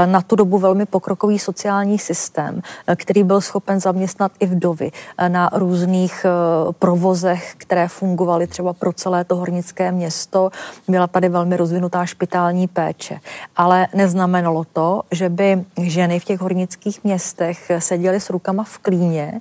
[0.05, 2.61] na tu dobu velmi pokrokový sociální systém,
[2.95, 4.91] který byl schopen zaměstnat i vdovy
[5.27, 6.25] na různých
[6.79, 10.49] provozech, které fungovaly třeba pro celé to hornické město.
[10.87, 13.19] Byla tady velmi rozvinutá špitální péče.
[13.55, 19.39] Ale neznamenalo to, že by ženy v těch hornických městech seděly s rukama v klíně,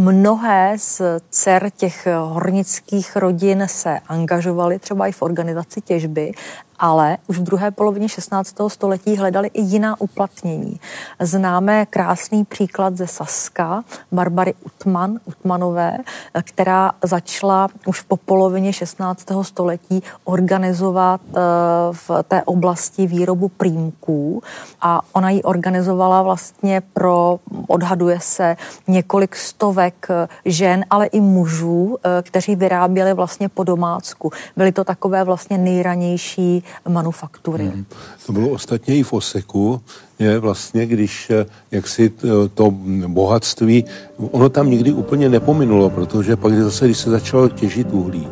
[0.00, 6.32] Mnohé z dcer těch hornických rodin se angažovaly třeba i v organizaci těžby
[6.78, 8.56] ale už v druhé polovině 16.
[8.68, 10.80] století hledali i jiná uplatnění.
[11.20, 15.98] Známe krásný příklad ze Saska, Barbary Utman, Utmanové,
[16.42, 19.26] která začala už po polovině 16.
[19.42, 21.40] století organizovat eh,
[21.92, 24.42] v té oblasti výrobu prýmků
[24.80, 28.56] a ona ji organizovala vlastně pro, odhaduje se,
[28.88, 30.08] několik stovek
[30.44, 34.32] žen, ale i mužů, eh, kteří vyráběli vlastně po domácku.
[34.56, 37.64] Byly to takové vlastně nejranější manufaktury.
[37.64, 37.84] Hmm.
[38.26, 39.80] To bylo ostatně i v Oseku,
[40.18, 42.70] je vlastně, když eh, jak si to, to
[43.06, 43.84] bohatství,
[44.30, 48.28] ono tam nikdy úplně nepominulo, protože pak zase, když se začalo těžit uhlí,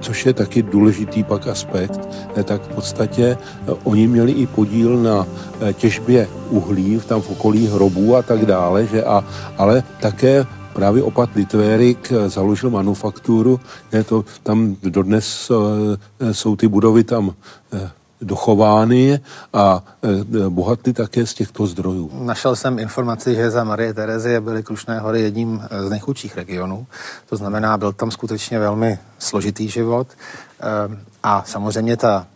[0.00, 4.96] což je taky důležitý pak aspekt, ne, tak v podstatě eh, oni měli i podíl
[4.96, 5.26] na
[5.60, 9.24] eh, těžbě uhlí tam v okolí hrobů a tak dále, že a,
[9.58, 10.46] ale také
[10.78, 13.60] právě opat Litvérik založil manufakturu,
[13.92, 17.34] je to, tam dodnes eh, jsou ty budovy tam
[17.72, 19.20] eh, dochovány
[19.52, 22.10] a eh, bohatly také z těchto zdrojů.
[22.22, 26.86] Našel jsem informaci, že za Marie Terezie byly Krušné hory jedním z nejchudších regionů.
[27.28, 30.06] To znamená, byl tam skutečně velmi složitý život.
[31.22, 32.26] A samozřejmě ta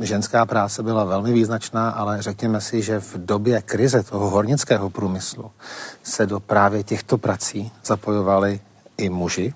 [0.00, 5.50] ženská práce byla velmi význačná, ale řekněme si, že v době krize toho hornického průmyslu
[6.02, 8.60] se do právě těchto prací zapojovali
[8.96, 9.54] i muži.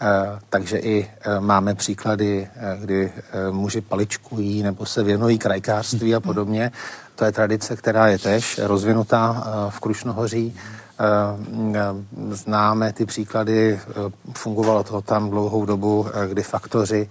[0.00, 0.06] E,
[0.50, 3.12] takže i e, máme příklady, e, kdy
[3.50, 6.72] muži paličkují nebo se věnují krajkářství a podobně.
[7.14, 10.56] To je tradice, která je tež rozvinutá v Krušnohoří.
[10.98, 11.94] Eh,
[12.30, 13.92] známe ty příklady, eh,
[14.34, 17.08] fungovalo to tam dlouhou dobu, eh, kdy faktoři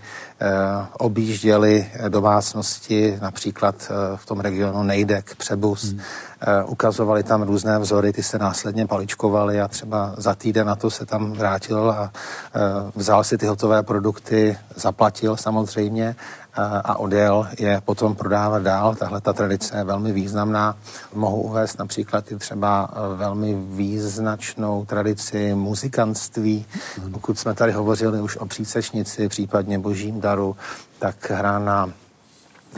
[1.00, 6.00] objížděli domácnosti, například v tom regionu Nejdek, Přebus, hmm.
[6.66, 11.06] ukazovali tam různé vzory, ty se následně paličkovaly a třeba za týden na to se
[11.06, 12.12] tam vrátil a
[12.96, 16.16] vzal si ty hotové produkty, zaplatil samozřejmě
[16.56, 18.96] a odjel je potom prodávat dál.
[18.96, 20.78] Tahle ta tradice je velmi významná.
[21.14, 26.66] Mohu uvést například i třeba e, velmi význačnou tradici muzikantství.
[27.12, 30.56] Pokud jsme tady hovořili už o přísečnici, případně božím daru,
[31.00, 31.90] tak hra na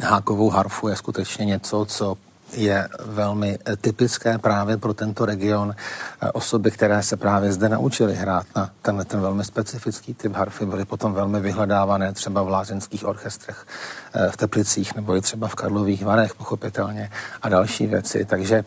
[0.03, 2.17] hákovou harfu je skutečně něco, co
[2.53, 5.75] je velmi eh, typické právě pro tento region.
[6.21, 10.65] Eh, osoby, které se právě zde naučily hrát na tenhle ten velmi specifický typ harfy,
[10.65, 13.65] byly potom velmi vyhledávané třeba v lázeňských orchestrech
[14.13, 17.09] eh, v Teplicích nebo i třeba v Karlových Varech, pochopitelně,
[17.41, 18.25] a další věci.
[18.25, 18.65] Takže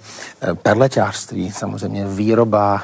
[0.63, 2.83] perleťářství, samozřejmě výroba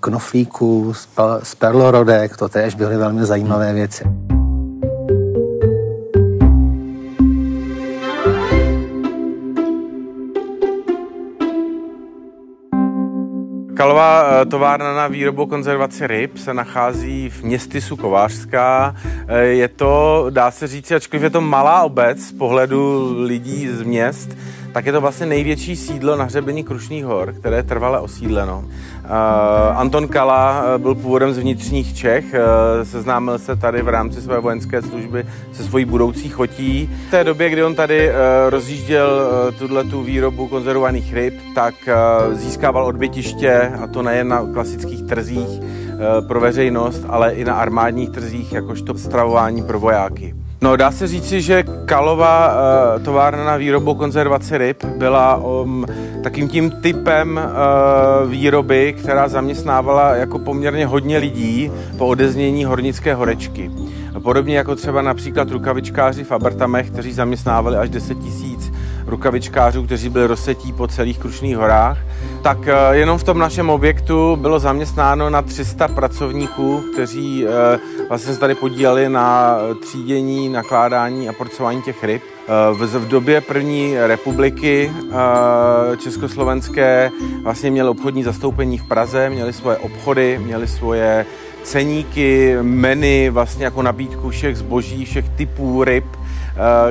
[0.00, 0.94] knoflíků
[1.42, 4.04] z perlorodek, to též byly velmi zajímavé věci.
[13.84, 18.96] Kalová eh, továrna na výrobu konzervaci ryb se nachází v městysu Kovářská.
[19.28, 23.82] Eh, je to, dá se říct, ačkoliv je to malá obec z pohledu lidí z
[23.82, 24.36] měst,
[24.74, 28.64] tak je to vlastně největší sídlo na hřebení Krušných hor, které je trvale osídleno.
[28.64, 29.10] Uh,
[29.78, 34.82] Anton Kala byl původem z vnitřních Čech, uh, seznámil se tady v rámci své vojenské
[34.82, 36.90] služby se svojí budoucí chotí.
[37.08, 38.14] V té době, kdy on tady uh,
[38.48, 44.46] rozjížděl uh, tuhle tu výrobu konzervovaných ryb, tak uh, získával odbytiště, a to nejen na
[44.52, 50.34] klasických trzích uh, pro veřejnost, ale i na armádních trzích, jakožto stravování pro vojáky.
[50.60, 55.86] No, dá se říci, že Kalová uh, továrna na výrobu konzervace ryb byla um,
[56.22, 63.70] takým tím typem uh, výroby, která zaměstnávala jako poměrně hodně lidí po odeznění hornické horečky.
[64.22, 68.72] Podobně jako třeba například rukavičkáři v Abertamech, kteří zaměstnávali až 10 tisíc
[69.06, 71.98] rukavičkářů, kteří byli rozsetí po celých Krušných horách,
[72.42, 77.78] tak eh, jenom v tom našem objektu bylo zaměstnáno na 300 pracovníků, kteří eh,
[78.08, 82.22] vlastně se tady podíleli na třídění, nakládání a porcování těch ryb.
[82.22, 84.92] Eh, v době první republiky
[85.98, 87.10] československé
[87.42, 91.26] vlastně měli obchodní zastoupení v Praze, měli svoje obchody, měli svoje
[91.62, 96.04] ceníky, meny, vlastně jako nabídku všech zboží, všech typů ryb,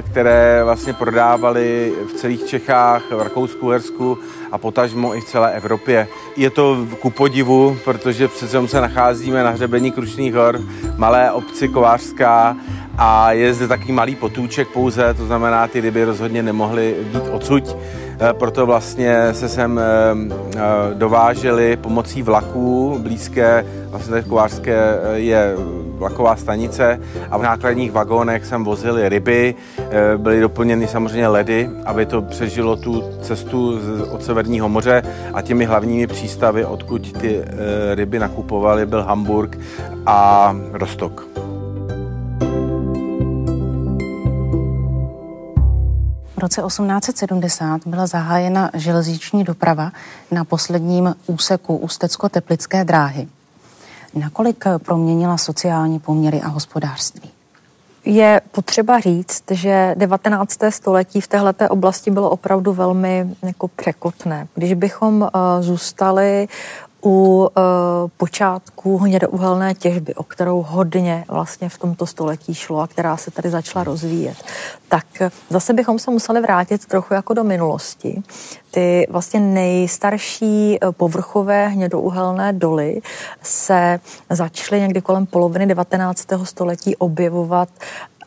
[0.02, 4.18] které vlastně prodávali v celých Čechách, v Rakousku, Hersku
[4.54, 6.08] a potažmo i v celé Evropě.
[6.38, 10.62] Je to ku podivu, protože přece se nacházíme na hřebení Krušných hor,
[10.98, 12.58] malé obci Kovářská
[12.98, 17.76] a je zde taky malý potůček pouze, to znamená, ty ryby rozhodně nemohly být odsuť,
[18.20, 20.60] eh, proto vlastně se sem eh,
[20.94, 25.56] dovážely pomocí vlaků blízké, vlastně Kovářské je
[25.98, 27.00] vlaková stanice
[27.32, 29.56] a v nákladních vagónech jsem vozili ryby,
[30.18, 33.80] byly doplněny samozřejmě ledy, aby to přežilo tu cestu
[34.12, 39.60] od Severního moře a těmi hlavními přístavy, odkud ty eh, ryby nakupovali, byl Hamburg
[40.06, 41.28] a Rostok.
[46.36, 49.92] V roce 1870 byla zahájena železniční doprava
[50.32, 53.28] na posledním úseku Ústecko-Teplické dráhy.
[54.16, 57.33] Nakolik proměnila sociální poměry a hospodářství?
[58.06, 60.60] Je potřeba říct, že 19.
[60.70, 64.48] století v této oblasti bylo opravdu velmi jako překotné.
[64.56, 65.30] Když bychom uh,
[65.60, 66.48] zůstali
[67.06, 67.64] u uh,
[68.18, 73.50] počátku hnědouhelné těžby, o kterou hodně vlastně v tomto století šlo a která se tady
[73.50, 74.38] začala rozvíjet,
[74.88, 75.06] tak
[75.50, 78.24] zase bychom se museli vrátit trochu jako do minulosti.
[78.72, 83.02] Ty vlastně nejstarší eh, povrchové hnědouhelné doly
[83.42, 84.00] se
[84.30, 86.28] začaly někdy kolem poloviny 19.
[86.44, 87.70] století objevovat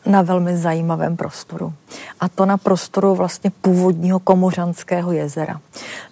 [0.05, 1.73] na velmi zajímavém prostoru.
[2.19, 5.59] A to na prostoru vlastně původního Komořanského jezera.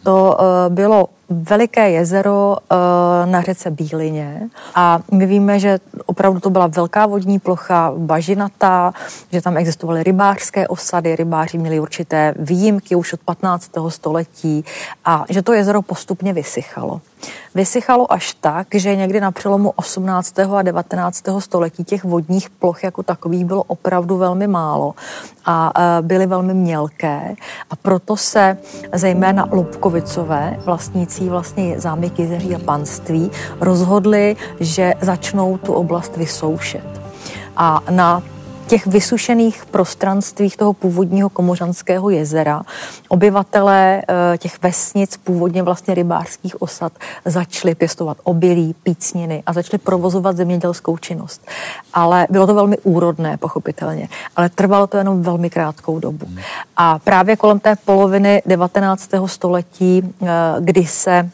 [0.03, 0.37] To
[0.69, 2.77] bylo veliké jezero uh,
[3.31, 8.93] na řece Bílině a my víme, že opravdu to byla velká vodní plocha, bažinatá,
[9.31, 13.71] že tam existovaly rybářské osady, rybáři měli určité výjimky už od 15.
[13.89, 14.65] století
[15.05, 17.01] a že to jezero postupně vysychalo.
[17.55, 20.39] Vysychalo až tak, že někdy na přelomu 18.
[20.39, 21.23] a 19.
[21.39, 24.93] století těch vodních ploch jako takových bylo opravdu velmi málo
[25.45, 27.35] a e, byly velmi mělké
[27.69, 28.57] a proto se
[28.93, 30.59] zejména Lubkovicové,
[31.15, 36.83] vlastnící vlastně zámek jezeří a panství, rozhodli, že začnou tu oblast vysoušet.
[37.57, 38.23] A na
[38.67, 42.61] těch vysušených prostranstvích toho původního Komořanského jezera
[43.07, 46.93] obyvatelé eh, těch vesnic, původně vlastně rybářských osad,
[47.25, 51.47] začali pěstovat obilí, pícniny a začali provozovat zemědělskou činnost.
[51.93, 56.27] Ale bylo to velmi úrodné, pochopitelně, ale trvalo to jenom velmi krátkou dobu.
[56.77, 59.27] A právě kolem té poloviny 19.
[59.27, 60.27] století, eh,
[60.59, 61.29] kdy se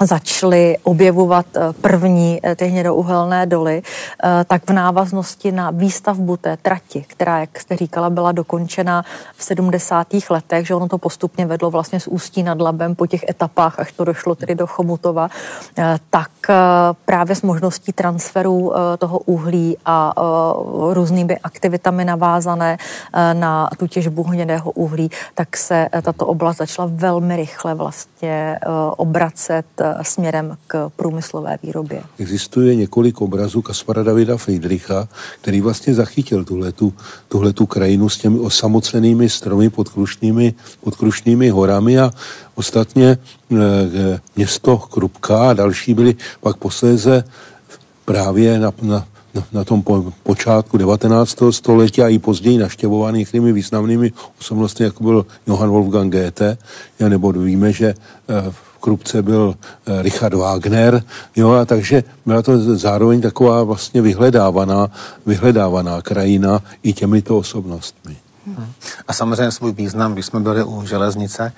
[0.00, 3.82] začaly objevovat eh, první eh, ty hnědouhelné doly,
[4.24, 9.04] eh, tak v návaznosti na výstavbu té trati, která, jak jste říkala, byla dokončena
[9.36, 10.06] v 70.
[10.30, 13.92] letech, že ono to postupně vedlo vlastně z Ústí nad Labem po těch etapách, až
[13.92, 15.28] to došlo tedy do Chomutova,
[16.10, 16.30] tak
[17.04, 20.12] právě s možností transferu toho uhlí a
[20.92, 22.78] různými aktivitami navázané
[23.32, 28.58] na tu těžbu hnědého uhlí, tak se tato oblast začala velmi rychle vlastně
[28.96, 29.66] obracet
[30.02, 32.02] směrem k průmyslové výrobě.
[32.18, 35.08] Existuje několik obrazů Kaspara Davida Friedricha,
[35.40, 36.92] který vlastně zachytil tuhletu,
[37.28, 42.10] tuhletu krajinu s těmi osamocenými stromy pod krušnými, pod krušnými horami a
[42.54, 43.18] ostatně e,
[44.36, 47.24] město Krupka a další byly pak posléze
[48.04, 49.06] právě na, na,
[49.52, 51.38] na tom po, počátku 19.
[51.50, 56.58] století a i později naštěvovaný těmi významnými osobnostmi, jako byl Johann Wolfgang Goethe,
[57.08, 57.94] nebo víme, že e,
[58.84, 59.54] Krupce byl
[59.86, 61.02] eh, Richard Wagner,
[61.36, 64.90] jo, a takže byla to zároveň taková vlastně vyhledávaná,
[65.26, 68.16] vyhledávaná krajina i těmito osobnostmi.
[69.08, 71.52] A samozřejmě svůj význam, když jsme byli u železnice,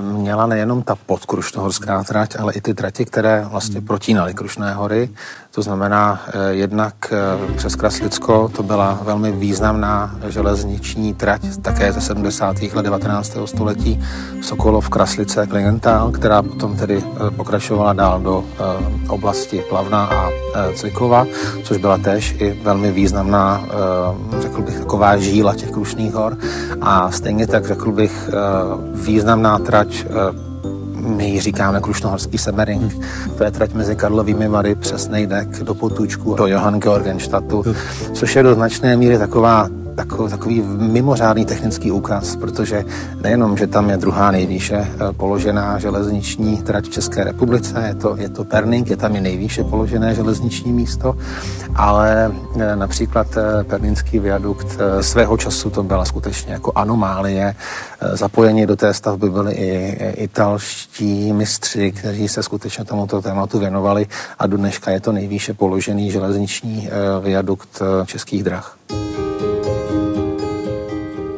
[0.00, 5.10] měla nejenom ta podkrušnohorská trať, ale i ty trati, které vlastně protínaly Krušné hory.
[5.50, 12.00] To znamená, eh, jednak eh, přes Kraslicko to byla velmi významná železniční trať, také ze
[12.00, 12.56] 70.
[12.74, 13.46] let 19.
[13.46, 14.00] století
[14.40, 17.04] Sokolov, Kraslice, Klingenthal, která potom tedy
[17.36, 18.44] pokračovala dál do
[19.08, 20.30] oblasti Plavna a
[20.74, 21.26] Cvikova,
[21.64, 23.64] což byla též i velmi významná,
[24.38, 26.38] řekl bych, taková žíla těch Krušných hor.
[26.80, 28.30] A stejně tak řekl bych
[28.94, 30.06] významná trať
[30.94, 33.06] my ji říkáme Krušnohorský Semering.
[33.38, 37.64] To je trať mezi Karlovými Vary přes Nejdek do Potůčku, do Johann Georgenstadtu,
[38.12, 39.68] což je do značné míry taková
[40.00, 42.84] takový, takový mimořádný technický úkaz, protože
[43.22, 48.16] nejenom, že tam je druhá nejvýše eh, položená železniční trať v České republice, je to,
[48.16, 51.16] je to Perning, je tam i nejvýše položené železniční místo,
[51.74, 57.54] ale eh, například eh, Pernínský viadukt svého času to byla skutečně jako anomálie.
[58.12, 64.06] Zapojení do té stavby byli i italští mistři, kteří se skutečně tomuto tématu věnovali
[64.38, 66.88] a do dneška je to nejvýše položený železniční
[67.20, 68.76] viadukt českých drah.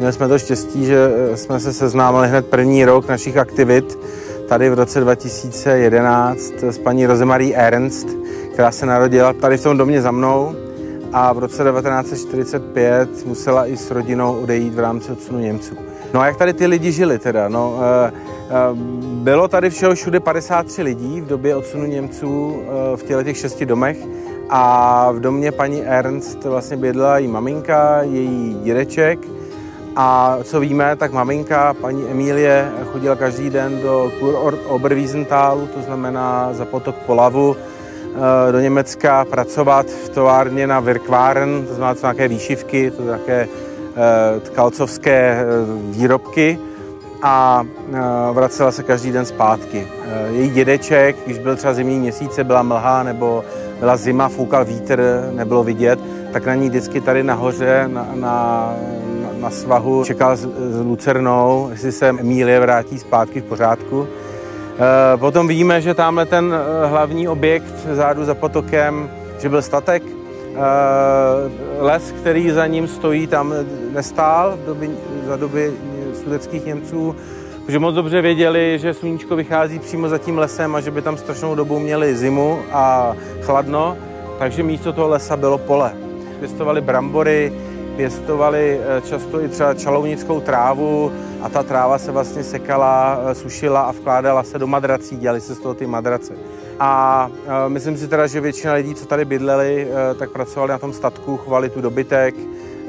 [0.02, 3.98] Měli jsme to štěstí, že eh, jsme se seznámili hned první rok našich aktivit
[4.48, 8.08] tady v roce 2011 s paní Rozemarí Ernst,
[8.52, 10.54] která se narodila tady v tom domě za mnou
[11.12, 15.74] a v roce 1945 musela i s rodinou odejít v rámci odsunu Němců.
[16.14, 17.48] No a jak tady ty lidi žili teda?
[17.48, 18.52] No, eh, eh,
[19.04, 22.62] bylo tady všeho všude 53 lidí v době odsunu Němců
[22.96, 23.96] v těle těch šesti domech
[24.48, 29.18] a v domě paní Ernst vlastně bydlela její maminka, její dědeček,
[29.96, 36.52] a co víme, tak maminka, paní Emílie, chodila každý den do Kur Oberwiesentálu, to znamená
[36.52, 42.28] za potok Polavu, eh, do Německa pracovat v továrně na Virkváren, to znamená to nějaké
[42.28, 45.44] výšivky, to také eh, tkalcovské eh,
[45.90, 46.58] výrobky
[47.22, 47.64] a
[48.32, 49.88] vracela se každý den zpátky.
[50.30, 53.44] Její dědeček, když byl třeba zimní měsíce, byla mlha nebo
[53.80, 55.98] byla zima, foukal vítr, nebylo vidět,
[56.32, 58.74] tak na ní vždycky tady nahoře na, na
[59.42, 60.40] na svahu, čekal s,
[60.70, 64.06] s Lucernou, jestli se Emílie vrátí zpátky v pořádku.
[64.06, 70.02] E, potom víme, že tamhle ten e, hlavní objekt zádu za potokem, že byl statek.
[70.02, 70.12] E,
[71.78, 73.54] les, který za ním stojí, tam
[73.94, 74.88] nestál v době,
[75.26, 75.72] za doby
[76.24, 77.16] sudeckých Němců,
[77.66, 81.16] protože moc dobře věděli, že sluníčko vychází přímo za tím lesem a že by tam
[81.16, 83.96] strašnou dobu měli zimu a chladno,
[84.38, 85.92] takže místo toho lesa bylo pole.
[86.38, 87.52] Pěstovali brambory,
[87.96, 91.12] pěstovali eh, často i třeba čalounickou trávu
[91.42, 95.54] a ta tráva se vlastně sekala, eh, sušila a vkládala se do madrací, dělali se
[95.54, 96.34] z toho ty madrace.
[96.80, 99.88] A eh, myslím si teda, že většina lidí, co tady bydleli,
[100.18, 102.34] tak pracovali na tom statku, chovali tu dobytek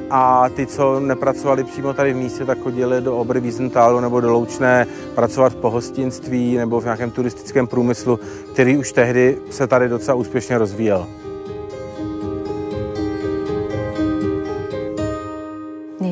[0.10, 4.32] a ty, co nepracovali přímo tady v místě, tak chodili do Obry Wiesentálu nebo do
[4.32, 8.20] Loučné pracovat v pohostinství nebo v nějakém turistickém průmyslu,
[8.54, 11.08] který už tehdy se tady docela úspěšně rozvíjel.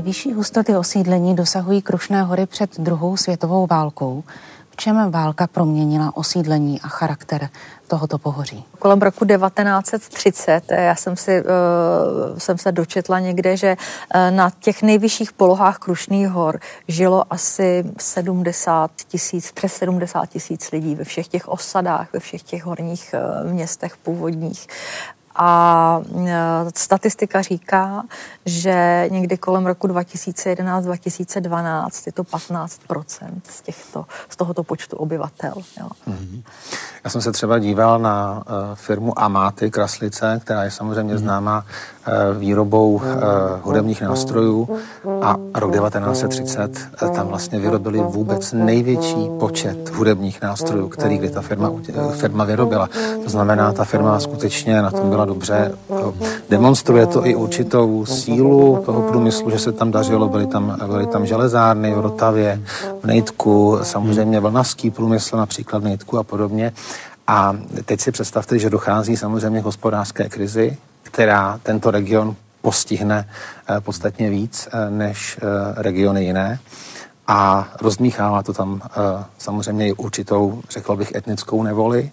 [0.02, 4.24] Nejvyšší hustoty osídlení dosahují Krušné hory před druhou světovou válkou.
[4.70, 7.50] V čem válka proměnila osídlení a charakter
[7.88, 8.66] tohoto pohoří?
[8.80, 14.50] Kolem roku 1930 eh, já jsem, si, uh, jsem se dočetla někde, že uh, na
[14.60, 21.28] těch nejvyšších polohách Krušných hor žilo asi 70 tisíc, přes 70 tisíc lidí ve všech
[21.28, 24.68] těch osadách, ve všech těch horních uh, městech původních.
[25.36, 26.32] A e,
[26.76, 28.04] statistika říká,
[28.46, 32.68] že někdy kolem roku 2011-2012 je to 15%
[33.50, 35.54] z, těchto, z tohoto počtu obyvatel.
[35.80, 35.88] Jo.
[36.08, 36.44] Mm-hmm.
[37.04, 38.42] Já jsem se třeba díval na uh,
[38.76, 41.18] firmu Amáty Kraslice, která je samozřejmě mm-hmm.
[41.18, 41.66] známá
[42.08, 43.02] uh, výrobou uh,
[43.62, 44.80] hudebních nástrojů
[45.22, 51.42] a rok 1930 uh, tam vlastně vyrobili vůbec největší počet hudebních nástrojů, který kdy ta
[51.42, 52.90] firma, uh, firma vyrobila.
[53.24, 55.72] To znamená, ta firma skutečně na tom byla dobře.
[55.88, 56.14] Uh,
[56.50, 61.26] demonstruje to i určitou sílu toho průmyslu, že se tam dařilo, byly tam, byly tam
[61.26, 62.62] železárny v Rotavě,
[63.02, 66.74] v Nejtku, samozřejmě vlnavský průmysl například v Nejtku a podobně.
[67.28, 73.30] A teď si představte, že dochází samozřejmě k hospodářské krizi, která tento region postihne
[73.70, 76.60] eh, podstatně víc eh, než eh, regiony jiné.
[77.28, 78.82] A rozmíchává to tam
[79.38, 82.12] samozřejmě i určitou, řekl bych, etnickou nevoli.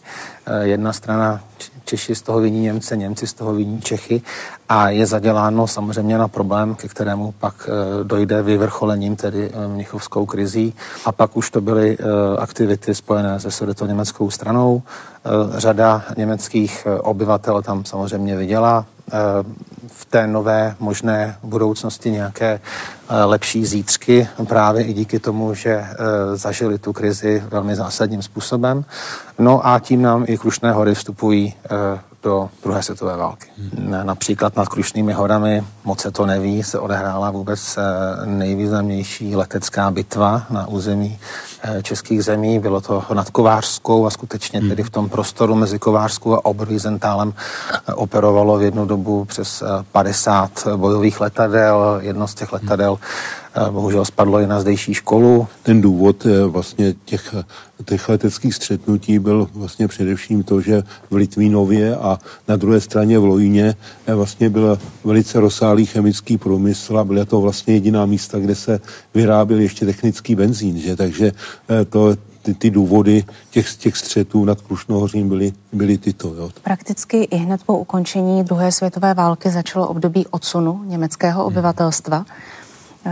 [0.60, 1.40] Jedna strana
[1.84, 4.22] Češi z toho viní Němce, Němci z toho viní Čechy
[4.68, 7.70] a je zaděláno samozřejmě na problém, ke kterému pak
[8.02, 10.74] dojde vyvrcholením, tedy mnichovskou krizí.
[11.04, 11.98] A pak už to byly
[12.38, 13.50] aktivity spojené se
[13.86, 14.82] německou stranou.
[15.56, 18.86] Řada německých obyvatel tam samozřejmě viděla
[19.86, 22.60] v té nové možné budoucnosti nějaké
[23.08, 25.96] eh, lepší zítřky právě i díky tomu, že eh,
[26.36, 28.84] zažili tu krizi velmi zásadním způsobem.
[29.38, 31.68] No a tím nám i Krušné hory vstupují eh,
[32.22, 33.48] do druhé světové války.
[33.56, 34.06] Hmm.
[34.06, 37.78] Například nad Krušnými horami, moc se to neví, se odehrála vůbec
[38.24, 41.18] nejvýznamnější letecká bitva na území
[41.82, 42.58] českých zemí.
[42.58, 47.34] Bylo to nad Kovářskou a skutečně tedy v tom prostoru mezi Kovářskou a Oberwiesenthalem
[47.94, 51.98] operovalo v jednu dobu přes 50 bojových letadel.
[52.00, 52.98] Jedno z těch letadel
[53.70, 55.46] bohužel spadlo i na zdejší školu.
[55.62, 57.34] Ten důvod eh, vlastně těch,
[57.84, 62.18] těch leteckých střetnutí byl vlastně především to, že v Litvínově a
[62.48, 63.74] na druhé straně v Lojíně
[64.06, 68.80] eh, vlastně byl velice rozsáhlý chemický průmysl a byla to vlastně jediná místa, kde se
[69.14, 70.96] vyráběl ještě technický benzín, že?
[70.96, 71.32] takže
[71.68, 76.34] eh, to, ty, ty důvody těch, těch střetů nad Krušnohořím byly, byly tyto.
[76.34, 76.50] Jo.
[76.62, 82.16] Prakticky i hned po ukončení druhé světové války začalo období odsunu německého obyvatelstva.
[82.16, 82.57] Hmm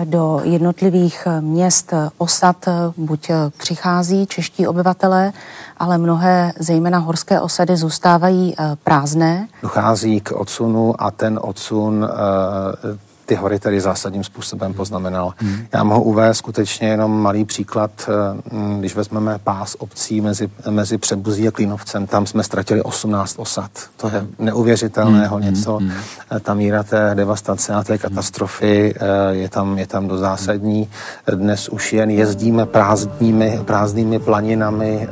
[0.05, 5.33] do jednotlivých měst, osad buď přichází čeští obyvatelé,
[5.77, 9.49] ale mnohé, zejména horské osady, zůstávají eh, prázdné.
[9.63, 15.35] Dochází k odsunu a ten odsun eh, ty hory tedy zásadním způsobem poznamenal.
[15.37, 15.67] Hmm.
[15.73, 21.49] Já mohu uvést skutečně jenom malý příklad, eh, když vezmeme pás obcí mezi, mezi Přebuzí
[21.49, 23.71] a Klínovcem, tam jsme ztratili 18 osad.
[23.97, 25.45] To je neuvěřitelného hmm.
[25.45, 25.77] něco.
[25.77, 25.93] Hmm.
[26.41, 30.89] Ta míra té devastace a té katastrofy eh, je tam, je tam do zásadní.
[31.35, 35.09] Dnes už jen jezdíme prázdnými, prázdnými planinami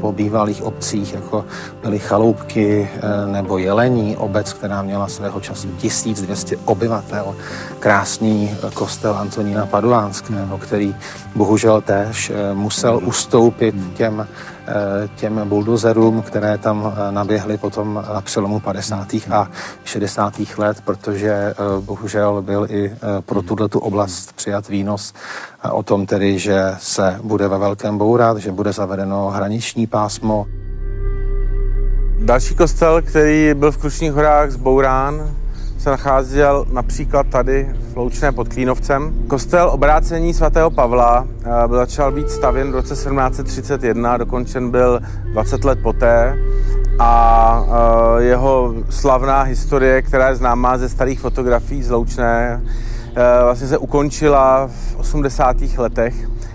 [0.00, 1.44] po bývalých obcích, jako
[1.82, 2.88] byly Chaloupky
[3.26, 7.34] nebo Jelení, obec, která měla svého času 1200 obyvatel
[7.78, 10.96] krásný kostel Antonína Padovánského, který
[11.34, 14.26] bohužel též eh, musel ustoupit těm,
[14.66, 14.74] eh,
[15.16, 19.14] těm buldozerům, které tam eh, naběhly potom na přelomu 50.
[19.30, 19.48] a
[19.84, 20.34] 60.
[20.58, 25.14] let, protože bohužel byl i pro tuto tu oblast přijat výnos
[25.72, 30.46] o tom tedy, že se bude ve velkém bourat, že bude zavedeno hraniční pásmo.
[32.18, 35.30] Další kostel, který byl v Krušních horách zbourán,
[35.86, 39.14] se nacházel například tady v Loučné pod Klínovcem.
[39.28, 45.00] Kostel obrácení svatého Pavla eh, byl začal být stavěn v roce 1731, dokončen byl
[45.32, 46.38] 20 let poté
[46.98, 47.64] a
[48.18, 52.62] eh, jeho slavná historie, která je známá ze starých fotografií z Loučné,
[53.16, 55.78] eh, vlastně se ukončila v 80.
[55.78, 56.14] letech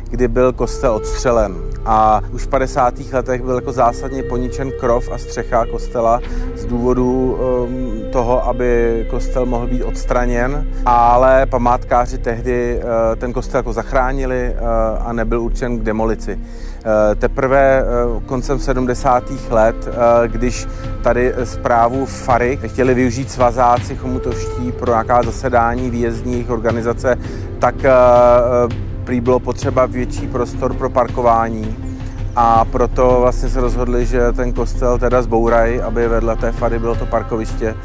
[0.09, 1.70] kdy byl kostel odstřelen.
[1.85, 2.93] A už v 50.
[3.13, 6.19] letech byl jako zásadně poničen krov a střecha kostela
[6.55, 13.57] z důvodu um, toho, aby kostel mohl být odstraněn, ale památkáři tehdy uh, ten kostel
[13.57, 16.35] jako zachránili uh, a nebyl určen k demolici.
[16.35, 19.23] Uh, teprve uh, koncem 70.
[19.49, 19.93] let, uh,
[20.27, 20.67] když
[21.03, 27.17] tady zprávu Fary chtěli využít svazáci chomutovští pro nějaká zasedání výjezdních organizace,
[27.59, 27.75] tak
[29.11, 31.77] prý bylo potřeba větší prostor pro parkování
[32.35, 36.95] a proto vlastně se rozhodli, že ten kostel teda zbourají, aby vedle té fary bylo
[36.95, 37.75] to parkoviště.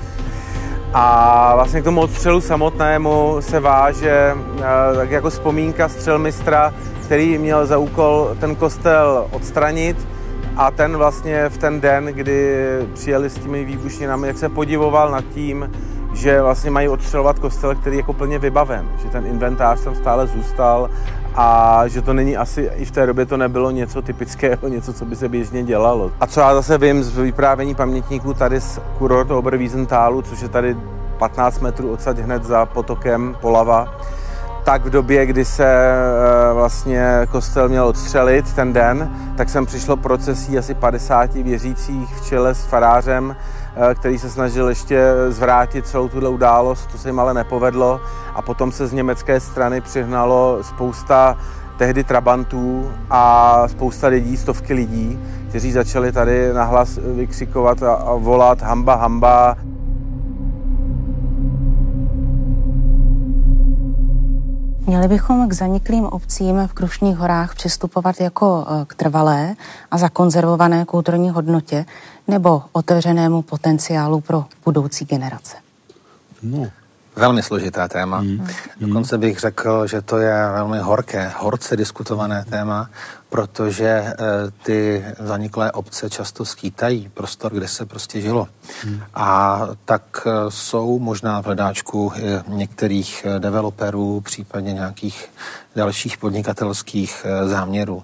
[0.92, 6.74] A vlastně k tomu odstřelu samotnému se váže eh, tak jako vzpomínka střelmistra,
[7.04, 10.08] který měl za úkol ten kostel odstranit
[10.56, 12.58] a ten vlastně v ten den, kdy
[12.94, 15.70] přijeli s těmi výbušninami, jak se podivoval nad tím,
[16.16, 20.26] že vlastně mají odstřelovat kostel, který je jako plně vybaven, že ten inventář tam stále
[20.26, 20.90] zůstal
[21.34, 25.04] a že to není asi, i v té době to nebylo něco typického, něco, co
[25.04, 26.12] by se běžně dělalo.
[26.20, 30.76] A co já zase vím z vyprávění pamětníků tady z kurortu Oberwiesentálu, což je tady
[31.18, 33.98] 15 metrů odsaď hned za potokem Polava,
[34.64, 39.96] tak v době, kdy se eh, vlastně kostel měl odstřelit ten den, tak jsem přišlo
[39.96, 43.36] procesí asi 50 věřících v čele s farářem,
[43.94, 48.00] který se snažil ještě zvrátit celou tuhle událost, to se jim ale nepovedlo
[48.34, 51.38] a potom se z německé strany přihnalo spousta
[51.76, 58.94] tehdy trabantů a spousta lidí, stovky lidí, kteří začali tady nahlas vykřikovat a volat hamba,
[58.94, 59.56] hamba.
[64.86, 69.54] Měli bychom k zaniklým obcím v Krušných horách přistupovat jako e, k trvalé
[69.90, 71.86] a zakonzervované kulturní hodnotě
[72.28, 75.56] nebo otevřenému potenciálu pro budoucí generace?
[76.42, 76.66] No,
[77.16, 78.20] Velmi složitá téma.
[78.20, 78.46] Mm.
[78.80, 82.90] Dokonce bych řekl, že to je velmi horké, horce diskutované téma,
[83.28, 84.14] protože e,
[84.62, 88.48] ty zaniklé obce často skýtají prostor, kde se prostě žilo.
[88.84, 89.00] Mm.
[89.14, 95.28] A tak e, jsou možná v hledáčku e, některých developerů, případně nějakých
[95.76, 98.02] dalších podnikatelských záměrů.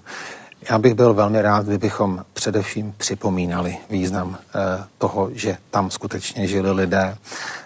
[0.69, 6.71] Já bych byl velmi rád, kdybychom především připomínali význam eh, toho, že tam skutečně žili
[6.71, 7.17] lidé.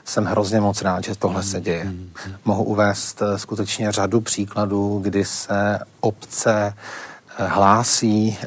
[0.06, 1.94] Jsem hrozně moc rád, že tohle se děje.
[2.46, 6.74] Mohu uvést eh, skutečně řadu příkladů, kdy se obce
[7.40, 8.38] eh, hlásí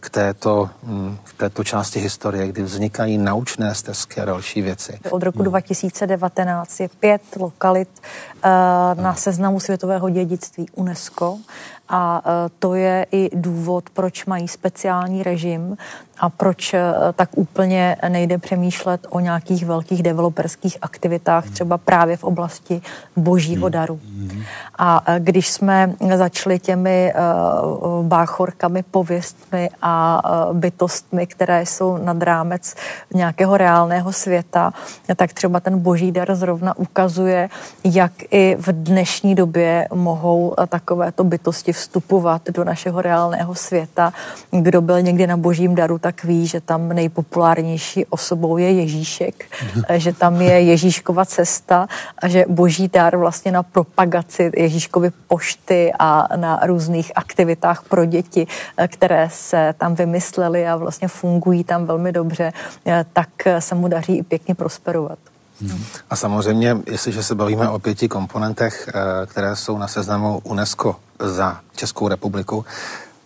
[0.00, 4.98] k této, hm, k této části historie, kdy vznikají naučné stezky a další věci.
[5.10, 7.88] Od roku 2019 je pět lokalit
[8.94, 11.38] na seznamu světového dědictví UNESCO
[11.88, 12.22] a
[12.58, 15.76] to je i důvod, proč mají speciální režim
[16.18, 22.24] a proč eh, tak úplně nejde přemýšlet o nějakých velkých developerských aktivitách, třeba právě v
[22.24, 22.82] oblasti
[23.16, 24.00] božího daru.
[24.78, 27.20] A eh, když jsme začali těmi eh,
[28.02, 32.74] báchorkami, pověstmi a bytostmi, které jsou nad rámec
[33.14, 34.72] nějakého reálného světa,
[35.16, 37.48] tak třeba ten boží dar zrovna ukazuje,
[37.84, 44.12] jak i v dnešní době mohou takovéto bytosti vstupovat do našeho reálného světa.
[44.50, 49.44] Kdo byl někdy na božím daru, tak ví, že tam nejpopulárnější osobou je Ježíšek,
[49.96, 51.88] že tam je Ježíškova cesta
[52.18, 58.46] a že boží dar vlastně na propagaci Ježíškovy pošty a na různých aktivitách pro děti,
[58.88, 62.52] které se tam vymyslely a vlastně fungují tam velmi dobře,
[63.12, 63.28] tak
[63.58, 65.18] se mu daří i pěkně prosperovat.
[66.10, 71.60] A samozřejmě, jestliže se bavíme o pěti komponentech, eh, které jsou na seznamu UNESCO za
[71.76, 72.64] Českou republiku,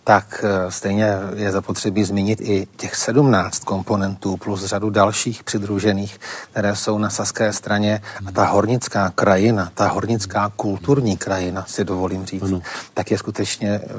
[0.03, 6.19] tak eh, stejně je zapotřebí zmínit i těch 17 komponentů plus řadu dalších přidružených,
[6.51, 8.01] které jsou na saské straně.
[8.25, 12.61] A ta hornická krajina, ta hornická kulturní krajina, si dovolím říct, ano.
[12.93, 13.89] tak je skutečně eh,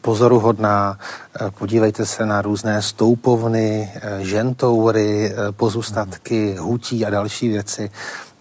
[0.00, 0.98] pozoruhodná.
[1.40, 7.90] Eh, podívejte se na různé stoupovny, žentoury, pozůstatky, hutí a další věci.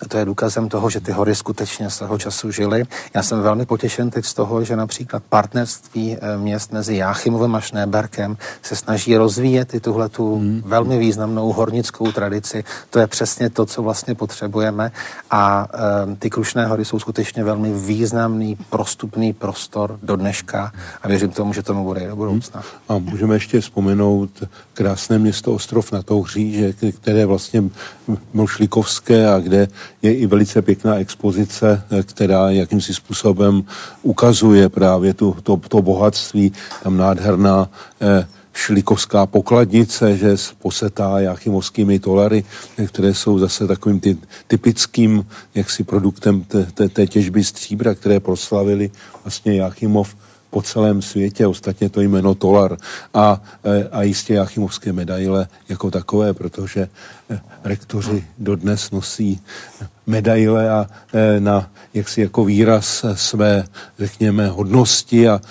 [0.07, 2.83] To je důkazem toho, že ty hory skutečně svého času žily.
[3.13, 7.61] Já jsem velmi potěšen teď z toho, že například partnerství eh, měst mezi Jáchymovem a
[7.61, 10.61] Šnéberkem se snaží rozvíjet i tuhle tu hmm.
[10.65, 12.63] velmi významnou hornickou tradici.
[12.89, 14.91] To je přesně to, co vlastně potřebujeme
[15.31, 15.67] a
[16.05, 20.71] um, ty Krušné hory jsou skutečně velmi významný prostupný prostor do dneška
[21.03, 22.63] a věřím tomu, že tomu bude i do budoucna.
[22.89, 24.43] A můžeme ještě vzpomenout
[24.73, 27.63] krásné město Ostrov na Touhří, které vlastně
[28.33, 29.67] Mošlikovské a kde
[30.01, 33.63] je i velice pěkná expozice, eh, která jakýmsi způsobem
[34.01, 36.53] ukazuje právě tu, to, to bohatství.
[36.83, 37.69] Tam nádherná
[38.01, 42.43] eh, šlikovská pokladnice, že posetá jachymovskými tolary,
[42.77, 44.17] eh, které jsou zase takovým ty,
[44.47, 45.25] typickým
[45.55, 48.91] jaksi produktem té, té, té těžby stříbra, které proslavili
[49.23, 50.15] vlastně Jachymov
[50.49, 52.77] po celém světě, ostatně to jméno Tolar
[53.13, 56.89] a, e, a jistě Jachimovské medaile jako takové, protože
[57.29, 59.41] e, rektoři dodnes nosí
[60.07, 63.63] medaile a e, na jaksi jako výraz své,
[63.99, 65.41] řekněme, hodnosti a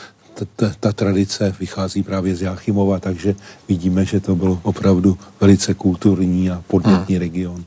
[0.56, 3.34] ta, ta tradice vychází právě z Jáchymova, takže
[3.68, 7.20] vidíme, že to byl opravdu velice kulturní a podnětný hmm.
[7.22, 7.64] region.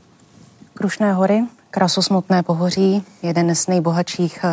[0.74, 4.44] Krušné hory, krasosmutné pohoří, jeden z nejbohatších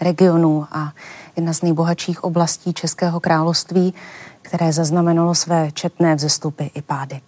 [0.00, 0.92] regionů a
[1.36, 3.94] jedna z nejbohatších oblastí Českého království,
[4.42, 7.20] které zaznamenalo své četné vzestupy i pády.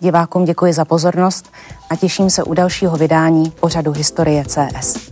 [0.00, 1.52] Divákům děkuji za pozornost
[1.90, 5.10] a těším se u dalšího vydání pořadu Historie CS.